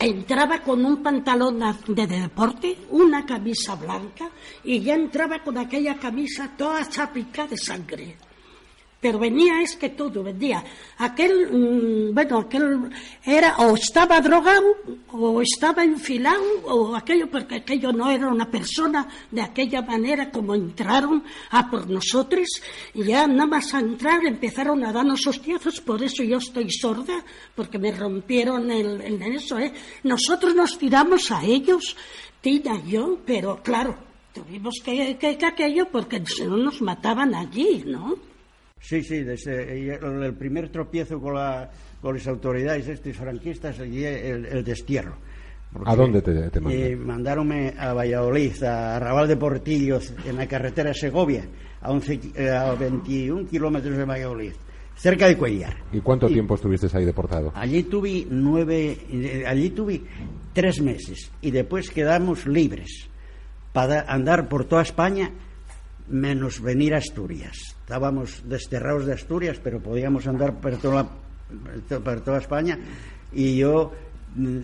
[0.00, 4.30] entraba con un pantalón de deporte, una camisa blanca,
[4.64, 8.16] y ya entraba con aquella camisa toda chapica de sangre.
[9.00, 10.62] Pero venía es que todo, venía.
[10.98, 12.90] Aquel, mm, bueno, aquel
[13.24, 14.76] era o estaba drogado,
[15.12, 20.54] o estaba enfilado, o aquello, porque aquello no era una persona de aquella manera como
[20.54, 22.46] entraron a por nosotros,
[22.92, 27.24] y ya nada más a entrar empezaron a darnos hostiazos, por eso yo estoy sorda,
[27.54, 29.72] porque me rompieron el, el eso, ¿eh?
[30.04, 31.96] Nosotros nos tiramos a ellos,
[32.42, 33.96] Tina y yo, pero claro,
[34.34, 38.29] tuvimos que, que, que aquello porque si no nos mataban allí, ¿no?
[38.80, 41.70] Sí, sí, desde el, primer tropiezo con, la,
[42.00, 45.16] con las autoridades estos franquistas y el, el destierro.
[45.84, 46.82] ¿A dónde te, te mandan?
[46.82, 51.44] Eh, mandaronme a Valladolid, a Arrabal de Portillos, en la carretera Segovia,
[51.80, 54.52] a, 11 ki- eh, a 21 kilómetros de Valladolid,
[54.96, 55.76] cerca de Cuellar.
[55.92, 57.52] ¿Y cuánto tiempo estuviste ahí deportado?
[57.54, 60.00] Allí tuve nueve, eh, allí tuve
[60.52, 63.08] tres meses y después quedamos libres
[63.72, 65.30] para andar por toda España
[66.08, 67.69] menos venir a Asturias.
[67.90, 72.78] Estábamos desterrados de Asturias, pero podíamos andar por toda, la- por toda España
[73.32, 73.90] y yo
[74.36, 74.58] mm,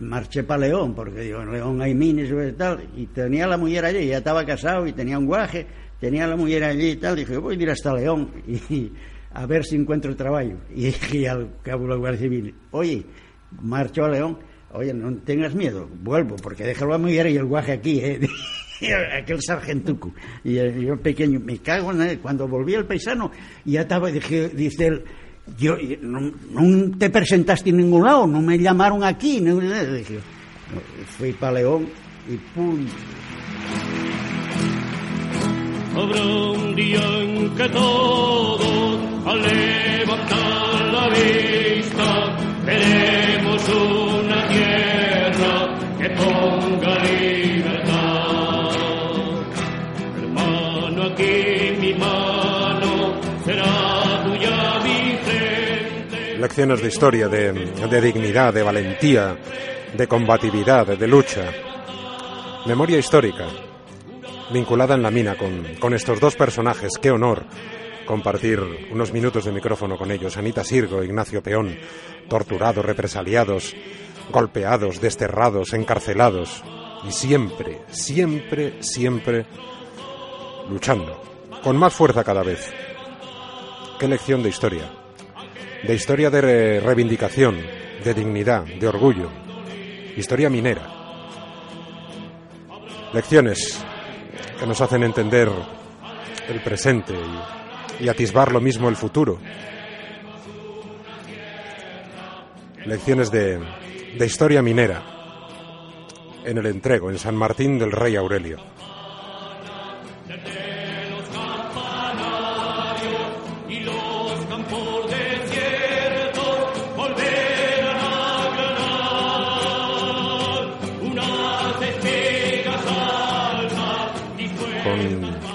[0.00, 3.84] marché para León, porque digo, en León hay mines y tal, y tenía la mujer
[3.84, 5.64] allí, ya estaba casado y tenía un guaje,
[6.00, 8.90] tenía la mujer allí y tal, dije, voy a ir hasta León y
[9.32, 10.54] a ver si encuentro trabajo.
[10.74, 13.06] Y dije al cabo de la Guardia Civil, oye,
[13.62, 14.38] marcho a León,
[14.72, 18.18] oye, no tengas miedo, vuelvo, porque déjalo a mujer y el guaje aquí, ¿eh?
[19.18, 20.12] aquel sargentuco.
[20.44, 22.18] Y eh, yo pequeño, me cago en él.
[22.18, 23.30] Cuando volví al paisano,
[23.64, 25.04] ya estaba, dije, dice él,
[25.58, 26.32] yo, no,
[26.98, 29.42] te presentaste en ningún lado, no me llamaron aquí.
[31.16, 31.88] Fui para León
[32.28, 32.86] y pum.
[35.94, 44.05] Habrá un día en que todos, al levantar la vista, veremos una
[56.46, 59.36] Lecciones de historia, de, dignidad, de valentía,
[59.92, 61.50] de combatividad, de lucha.
[62.66, 63.48] Memoria histórica,
[64.52, 66.92] vinculada en la mina con, con estos dos personajes.
[67.02, 67.42] Qué honor
[68.06, 68.60] compartir
[68.92, 70.36] unos minutos de micrófono con ellos.
[70.36, 71.76] Anita Sirgo, Ignacio Peón,
[72.28, 73.74] torturados, represaliados,
[74.30, 76.62] golpeados, desterrados, encarcelados.
[77.08, 79.46] Y siempre, siempre, siempre
[80.70, 81.20] luchando.
[81.64, 82.72] Con más fuerza cada vez.
[83.98, 85.05] Qué lección de historia.
[85.84, 87.60] De historia de re- reivindicación,
[88.02, 89.30] de dignidad, de orgullo.
[90.16, 90.82] Historia minera.
[93.12, 93.84] Lecciones
[94.58, 95.48] que nos hacen entender
[96.48, 97.14] el presente
[98.00, 99.38] y, y atisbar lo mismo el futuro.
[102.84, 103.58] Lecciones de,
[104.18, 105.02] de historia minera
[106.44, 108.58] en el entrego, en San Martín del Rey Aurelio.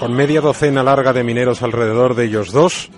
[0.02, 2.90] Con, media docena larga de mineros alrededor de ellos dos,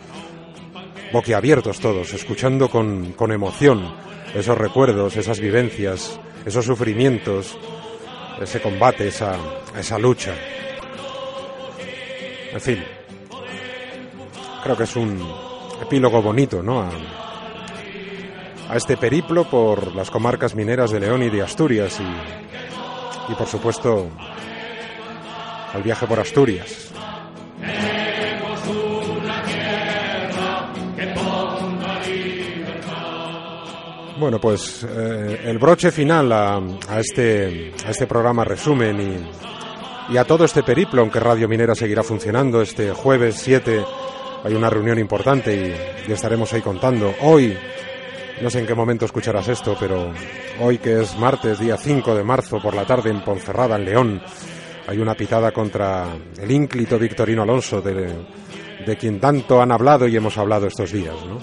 [1.13, 3.95] boquiabiertos todos, escuchando con, con emoción
[4.35, 7.59] esos recuerdos, esas vivencias, esos sufrimientos,
[8.41, 9.37] ese combate, esa,
[9.79, 10.33] esa lucha.
[12.55, 12.83] En fin,
[14.63, 15.31] creo que es un
[15.83, 16.89] epílogo bonito, ¿no?
[18.71, 23.47] A este periplo por las comarcas mineras de León y de Asturias y, y por
[23.47, 24.09] supuesto,
[25.75, 26.93] al viaje por Asturias.
[34.17, 36.63] Bueno, pues eh, el broche final a,
[36.99, 39.29] este, a este programa resumen
[40.09, 42.63] y, y a todo este periplo, aunque Radio Minera seguirá funcionando.
[42.63, 43.85] Este jueves 7
[44.45, 45.55] hay una reunión importante
[46.07, 47.13] y, y estaremos ahí contando.
[47.23, 47.59] Hoy,
[48.41, 50.13] no sé en qué momento escucharás esto, pero
[50.61, 54.23] hoy que es martes, día 5 de marzo, por la tarde en Ponferrada, en León,
[54.87, 56.09] hay una pitada contra
[56.39, 58.13] el ínclito Victorino Alonso, de,
[58.85, 61.39] de quien tanto han hablado y hemos hablado estos días, ¿no?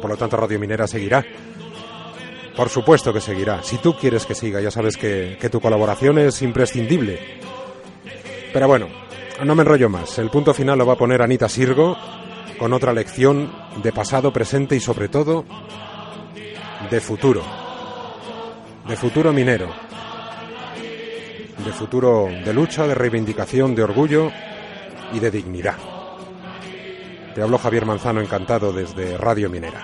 [0.00, 1.24] Por lo tanto, Radio Minera seguirá.
[2.56, 3.62] Por supuesto que seguirá.
[3.62, 7.18] Si tú quieres que siga, ya sabes que, que tu colaboración es imprescindible.
[8.52, 8.88] Pero bueno,
[9.42, 10.18] no me enrollo más.
[10.18, 11.96] El punto final lo va a poner Anita Sirgo
[12.58, 15.44] con otra lección de pasado, presente y sobre todo
[16.90, 17.42] de futuro.
[18.86, 19.83] De futuro minero.
[21.58, 24.30] De futuro de lucha, de reivindicación, de orgullo
[25.12, 25.76] y de dignidad.
[27.34, 29.82] Te hablo Javier Manzano, encantado desde Radio Minera.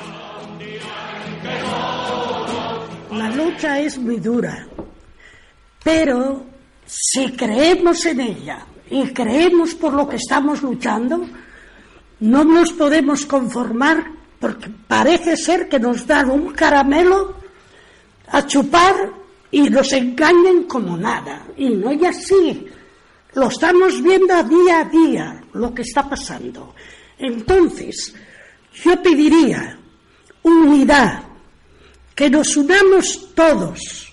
[3.12, 4.66] La lucha es muy dura,
[5.82, 6.44] pero
[6.86, 11.26] si creemos en ella y creemos por lo que estamos luchando,
[12.20, 14.04] no nos podemos conformar
[14.38, 17.34] porque parece ser que nos dan un caramelo
[18.28, 19.19] a chupar
[19.50, 21.46] y nos engañen como nada.
[21.56, 22.66] Y no es así.
[23.34, 26.74] Lo estamos viendo día a día lo que está pasando.
[27.18, 28.14] Entonces,
[28.82, 29.78] yo pediría
[30.42, 31.22] unidad,
[32.14, 34.09] que nos unamos todos,